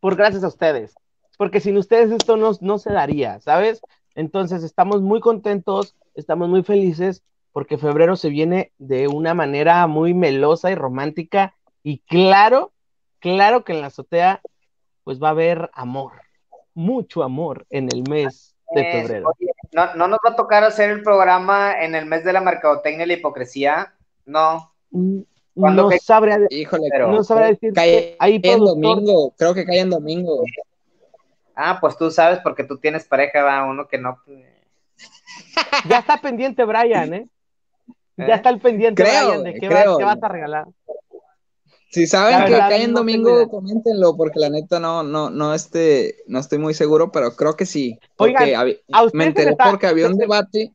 [0.00, 0.94] por gracias a ustedes.
[1.36, 3.80] Porque sin ustedes esto no, no se daría, ¿sabes?
[4.14, 7.22] Entonces estamos muy contentos, estamos muy felices
[7.54, 12.72] porque febrero se viene de una manera muy melosa y romántica y claro,
[13.20, 14.40] claro que en la azotea
[15.04, 16.14] pues va a haber amor,
[16.74, 19.30] mucho amor en el mes de febrero.
[19.70, 23.04] no, no, nos va a tocar hacer el programa en el mes de la mercadotecnia
[23.04, 23.94] y la hipocresía,
[24.24, 24.74] no.
[24.90, 25.20] Mm,
[25.54, 30.42] no sabría, Híjole, no sabría decir que ahí en domingo, creo que cae en domingo.
[31.54, 34.18] Ah, pues tú sabes porque tú tienes pareja, va uno que no.
[35.88, 37.28] Ya está pendiente Brian, ¿eh?
[38.16, 40.66] Ya está el pendiente Brian de qué, vas a regalar.
[41.90, 46.40] Si saben que cae en domingo, coméntenlo, porque la neta no, no, no, este, no
[46.40, 47.98] estoy muy seguro, pero creo que sí.
[48.16, 48.56] Porque
[49.12, 50.72] me enteré porque había un debate.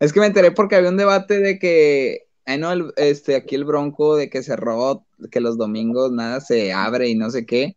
[0.00, 3.64] Es que me enteré porque había un debate de que, ay no, este, aquí el
[3.64, 7.76] bronco de que se robó, que los domingos nada se abre y no sé qué.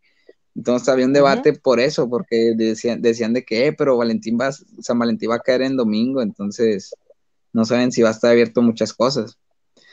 [0.58, 4.52] Entonces había un debate por eso, porque decían, decían de que, eh, pero Valentín va,
[4.52, 6.94] San Valentín va a caer en domingo, entonces
[7.58, 9.40] no saben si va a estar abierto muchas cosas.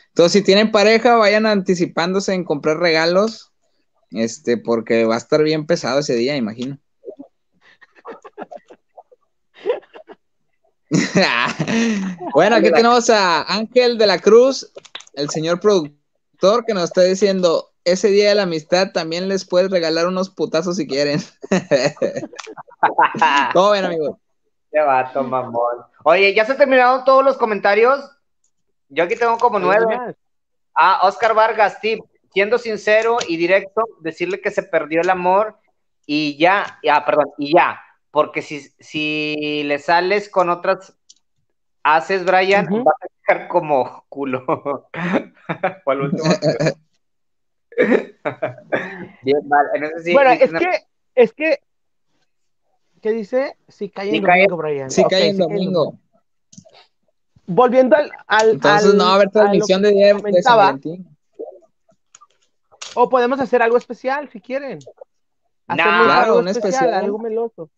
[0.08, 3.52] Entonces, si tienen pareja, vayan anticipándose en comprar regalos,
[4.10, 6.78] este, porque va a estar bien pesado ese día, imagino.
[12.34, 14.70] bueno, aquí tenemos a Ángel de la Cruz,
[15.14, 19.70] el señor productor, que nos está diciendo, ese día de la amistad también les puedes
[19.70, 21.22] regalar unos putazos si quieren.
[23.54, 24.18] ¿Cómo ven, amigos?
[24.82, 25.84] Vato, mamón.
[26.02, 28.10] Oye, ¿ya se terminaron todos los comentarios?
[28.88, 29.98] Yo aquí tengo como nueve.
[30.74, 32.00] Ah, Oscar Vargas, tip,
[32.32, 35.56] siendo sincero y directo, decirle que se perdió el amor
[36.06, 40.96] y ya, ya, perdón, y ya, porque si, si le sales con otras
[41.82, 44.44] haces, Brian, va a quedar como culo.
[49.22, 49.66] Bien mal.
[50.12, 51.58] bueno, es que, es que,
[53.04, 53.58] ¿qué dice?
[53.68, 54.90] Si cae en domingo, Brian.
[54.90, 55.98] Si cae en domingo.
[57.46, 58.10] Volviendo al.
[58.26, 61.06] al Entonces no va a haber transmisión de, día de San Valentín.
[62.94, 64.78] O podemos hacer algo especial si quieren.
[65.66, 67.68] Hacer claro, un especial, Algo meloso.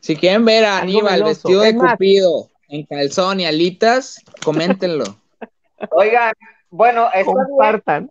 [0.00, 5.04] Si quieren ver a Aníbal vestido de Cupido en calzón y alitas, coméntenlo.
[5.90, 6.32] Oigan,
[6.70, 8.10] bueno, compartan.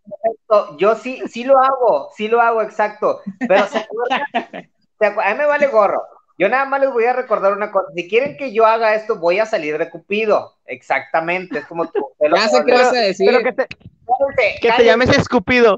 [0.78, 3.22] Yo sí, sí lo hago, sí lo hago, exacto.
[3.48, 3.88] Pero se
[5.00, 6.04] a mí me vale gorro.
[6.38, 7.88] Yo nada más les voy a recordar una cosa.
[7.96, 10.56] Si quieren que yo haga esto, voy a salir de Cupido.
[10.66, 11.60] Exactamente.
[11.60, 12.10] Es como tú.
[12.36, 13.32] ya sé qué vas a decir.
[13.42, 13.68] que te,
[14.62, 15.78] que te llames Escupido.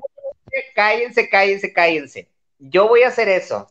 [0.74, 2.30] Cállense, cállense, cállense.
[2.57, 3.68] Yo voy a hacer eso.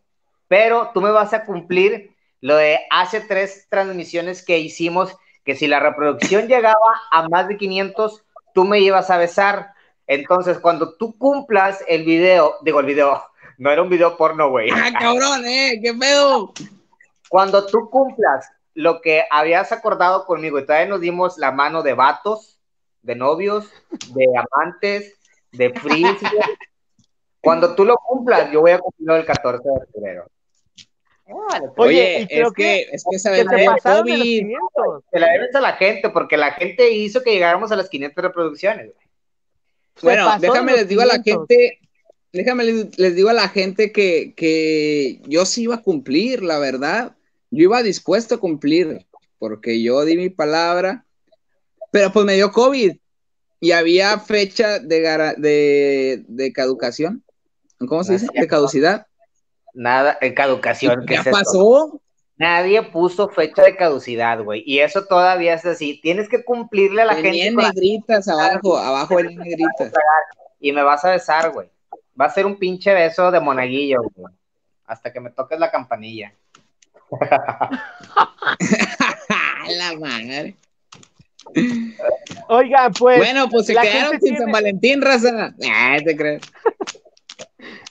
[0.48, 5.66] Pero tú me vas a cumplir lo de hace tres transmisiones que hicimos, que si
[5.66, 6.76] la reproducción llegaba
[7.10, 8.22] a más de 500,
[8.54, 9.72] tú me ibas a besar.
[10.06, 13.24] Entonces, cuando tú cumplas el video, digo el video,
[13.58, 14.70] no era un video porno, güey.
[14.70, 15.80] ¡Ah, cabrón, eh!
[15.82, 16.52] ¡Qué pedo!
[17.28, 21.94] Cuando tú cumplas lo que habías acordado conmigo y todavía nos dimos la mano de
[21.94, 22.58] vatos,
[23.02, 23.70] de novios,
[24.14, 25.14] de amantes,
[25.52, 26.16] de fríos.
[27.40, 30.26] cuando tú lo cumplas, yo voy a cumplirlo el 14 de febrero.
[31.76, 34.46] Oye, es que, es que se COVID.
[35.10, 38.22] Se la debes a la gente, porque la gente hizo que llegáramos a las 500
[38.22, 38.92] reproducciones.
[40.02, 41.80] Bueno, déjame les digo a la gente,
[42.36, 47.16] déjame les, digo a la gente que, que, yo sí iba a cumplir, la verdad.
[47.50, 49.06] Yo iba dispuesto a cumplir,
[49.38, 51.04] porque yo di mi palabra,
[51.90, 52.96] pero pues me dio COVID
[53.60, 57.22] y había fecha de, de, de caducación.
[57.78, 58.26] ¿Cómo se dice?
[58.32, 59.06] De caducidad.
[59.74, 61.04] Nada, en caducación.
[61.06, 62.00] ¿Qué pasó?
[62.38, 64.62] Nadie puso fecha de caducidad, güey.
[64.66, 66.00] Y eso todavía es así.
[66.02, 67.38] Tienes que cumplirle a la gente.
[67.38, 67.62] gente.
[67.62, 69.92] negritas abajo, abajo en negritas.
[70.58, 71.68] Y me vas a besar, güey.
[72.20, 74.34] Va a ser un pinche beso de monaguillo, güey.
[74.86, 76.32] hasta que me toques la campanilla.
[79.68, 80.56] la madre.
[82.48, 83.18] Oiga, pues.
[83.18, 85.54] Bueno, pues se quedaron sin San Valentín, raza.
[85.70, 86.42] Ah, te crees.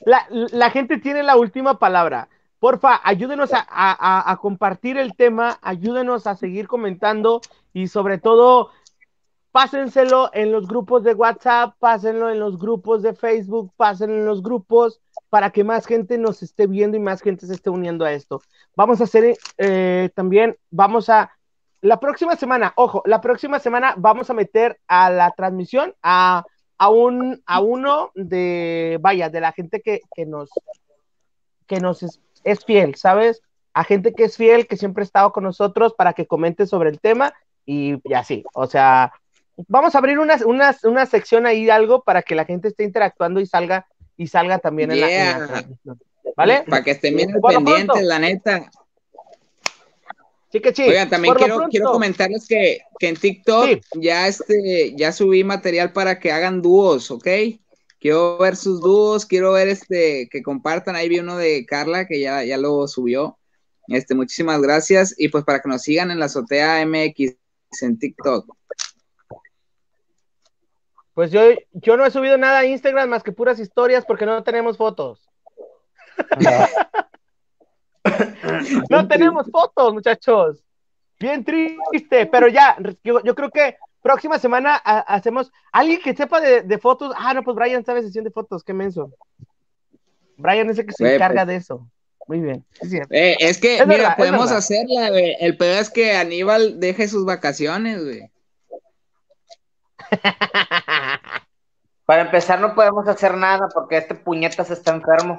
[0.06, 2.30] La, la, gente tiene la última palabra.
[2.60, 7.42] Porfa, ayúdenos a, a, a, compartir el tema, ayúdenos a seguir comentando
[7.74, 8.70] y sobre todo,
[9.56, 14.44] pásenselo en los grupos de WhatsApp, pásenlo en los grupos de Facebook, pásenlo en los
[14.44, 15.00] grupos
[15.30, 18.42] para que más gente nos esté viendo y más gente se esté uniendo a esto.
[18.76, 21.32] Vamos a hacer eh, también, vamos a
[21.80, 26.44] la próxima semana, ojo, la próxima semana vamos a meter a la transmisión a,
[26.78, 30.50] a, un, a uno de, vaya, de la gente que, nos,
[31.66, 32.04] que nos
[32.44, 33.42] es, fiel, ¿sabes?
[33.74, 36.90] A gente que es fiel, que siempre ha estado con nosotros para que comente sobre
[36.90, 37.34] el tema
[37.66, 39.14] y, así, o sea,
[39.68, 40.38] vamos a abrir una,
[40.84, 43.88] una, sección ahí, algo para que la gente esté interactuando y salga
[44.18, 46.00] y salga también en, la, transmisión.
[46.36, 46.64] ¿Vale?
[46.68, 48.70] Para que estén bien pendientes, la neta.
[50.52, 50.84] Sí que sí.
[50.84, 56.32] Oigan, también quiero, quiero comentarles que, en TikTok ya, este, ya subí material para que
[56.32, 57.28] hagan dúos, ¿ok?
[58.00, 60.96] Quiero ver sus dúos, quiero ver este, que compartan.
[60.96, 63.38] Ahí vi uno de Carla que ya, ya lo subió.
[63.88, 65.16] Este, muchísimas gracias.
[65.18, 67.36] Y pues para que nos sigan en la azotea MX
[67.82, 68.56] en TikTok.
[71.16, 71.42] Pues yo,
[71.72, 75.30] yo no he subido nada a Instagram más que puras historias porque no tenemos fotos.
[78.90, 80.62] no tenemos fotos, muchachos.
[81.18, 85.54] Bien triste, pero ya, yo, creo que próxima semana hacemos.
[85.72, 87.16] Alguien que sepa de, fotos.
[87.18, 89.14] Ah, no, pues Brian sabe sesión de fotos, qué menso.
[90.36, 91.48] Brian es el que se encarga pues.
[91.48, 91.90] de eso.
[92.28, 92.66] Muy bien.
[93.12, 95.38] Eh, es, que, mira, podemos hacerla, güey.
[95.40, 98.30] El peor es que Aníbal deje sus vacaciones, güey.
[102.06, 105.38] Para empezar, no podemos hacer nada porque este puñetas está enfermo.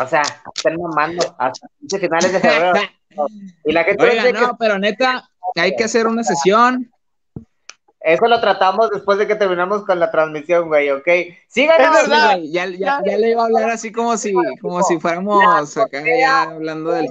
[0.00, 0.22] O sea,
[0.54, 1.68] están mamando hasta
[1.98, 2.80] finales de febrero.
[3.64, 6.90] y la gente Oiga, no, pero neta, hay que hacer una sesión.
[8.00, 11.08] Eso lo tratamos después de que terminamos con la transmisión, güey, ¿ok?
[11.48, 12.06] Síganos.
[12.06, 16.42] ya, ya, ya, le iba a hablar así como si, como si fuéramos acá ya
[16.42, 17.08] hablando del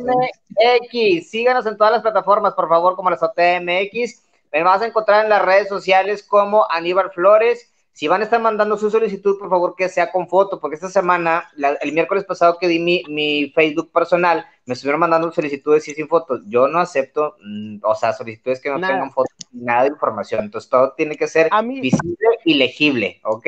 [0.55, 4.22] X, síganos en todas las plataformas, por favor, como las OTMX.
[4.53, 8.41] Me vas a encontrar en las redes sociales como Aníbal Flores si van a estar
[8.41, 12.57] mandando su solicitud, por favor que sea con foto, porque esta semana, el miércoles pasado
[12.57, 16.41] que di mi, Facebook personal, me estuvieron mandando solicitudes y sin fotos.
[16.47, 20.45] Yo no acepto, mm, o sea, solicitudes que no tengan fotos, nada de información.
[20.45, 23.47] Entonces todo tiene que ser visible y legible, ¿ok?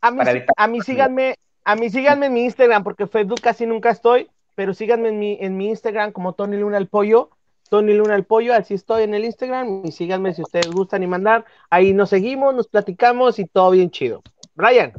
[0.00, 0.20] A mí,
[0.56, 4.74] a mí síganme, a mí síganme en mi Instagram, porque Facebook casi nunca estoy, pero
[4.74, 7.30] síganme en mi, en mi Instagram como Tony Luna el Pollo
[7.68, 11.06] Tony Luna el Pollo, así estoy en el Instagram y síganme si ustedes gustan y
[11.06, 11.44] mandar.
[11.70, 14.22] Ahí nos seguimos, nos platicamos y todo bien chido.
[14.54, 14.92] Brian.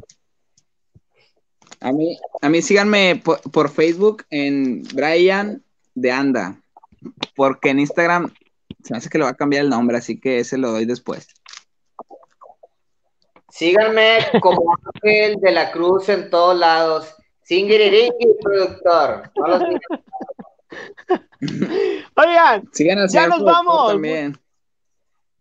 [1.80, 5.62] A mí, a mí síganme por, Facebook en Brian
[5.94, 6.60] de Anda,
[7.36, 8.32] porque en Instagram
[8.82, 10.86] se me hace que le va a cambiar el nombre, así que ese lo doy
[10.86, 11.28] después.
[13.48, 17.14] Síganme como Ángel de la Cruz en todos lados.
[17.42, 19.30] Singiririqui, productor.
[22.16, 22.68] Oigan,
[23.08, 23.94] ya nos vamos.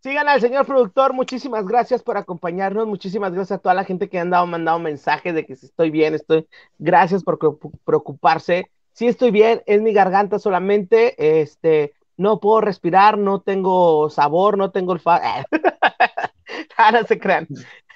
[0.03, 4.19] Sigan al señor productor, muchísimas gracias por acompañarnos, muchísimas gracias a toda la gente que
[4.19, 6.47] han dado, mandado mensajes de que si estoy bien, estoy,
[6.77, 7.39] gracias por
[7.83, 8.71] preocuparse.
[8.93, 14.71] Si estoy bien, es mi garganta solamente, este, no puedo respirar, no tengo sabor, no
[14.71, 15.25] tengo olfato.
[16.77, 17.47] ah, no se crean.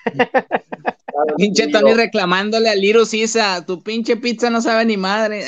[1.38, 5.44] pinche Tony reclamándole a Liro Sisa, tu pinche pizza no sabe ni madre.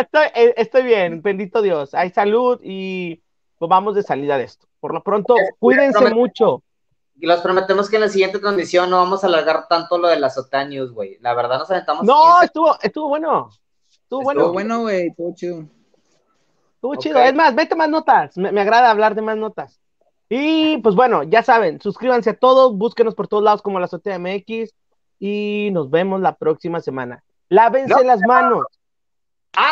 [0.00, 1.94] Estoy, eh, estoy bien, bendito Dios.
[1.94, 3.22] Hay salud y
[3.58, 4.66] pues vamos de salida de esto.
[4.80, 6.62] Por lo pronto, cuídense mucho.
[7.20, 10.20] Y los prometemos que en la siguiente transmisión no vamos a alargar tanto lo de
[10.20, 11.18] las Otaños, güey.
[11.20, 12.04] La verdad nos aventamos.
[12.04, 13.50] No, estuvo, estuvo bueno.
[13.90, 14.40] Estuvo, bueno.
[14.40, 15.08] Estuvo bueno, güey.
[15.08, 15.64] Estuvo chido.
[16.74, 17.18] Estuvo chido.
[17.18, 18.36] Es más, vete más notas.
[18.38, 19.80] Me, me, agrada hablar de más notas.
[20.28, 24.18] Y pues bueno, ya saben, suscríbanse a todos, búsquenos por todos lados como la Azotea
[24.18, 24.74] MX
[25.18, 27.24] y nos vemos la próxima semana.
[27.48, 28.66] Lávense las manos.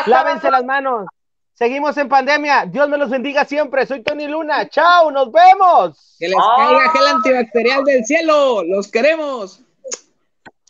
[0.06, 1.06] Lávense las manos.
[1.54, 2.66] Seguimos en pandemia.
[2.66, 3.86] Dios me los bendiga siempre.
[3.86, 4.68] Soy Tony Luna.
[4.68, 6.16] Chao, nos vemos.
[6.18, 8.62] Que les caiga gel antibacterial del cielo.
[8.62, 9.62] Los queremos.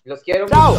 [0.05, 0.77] Los quiero Chao.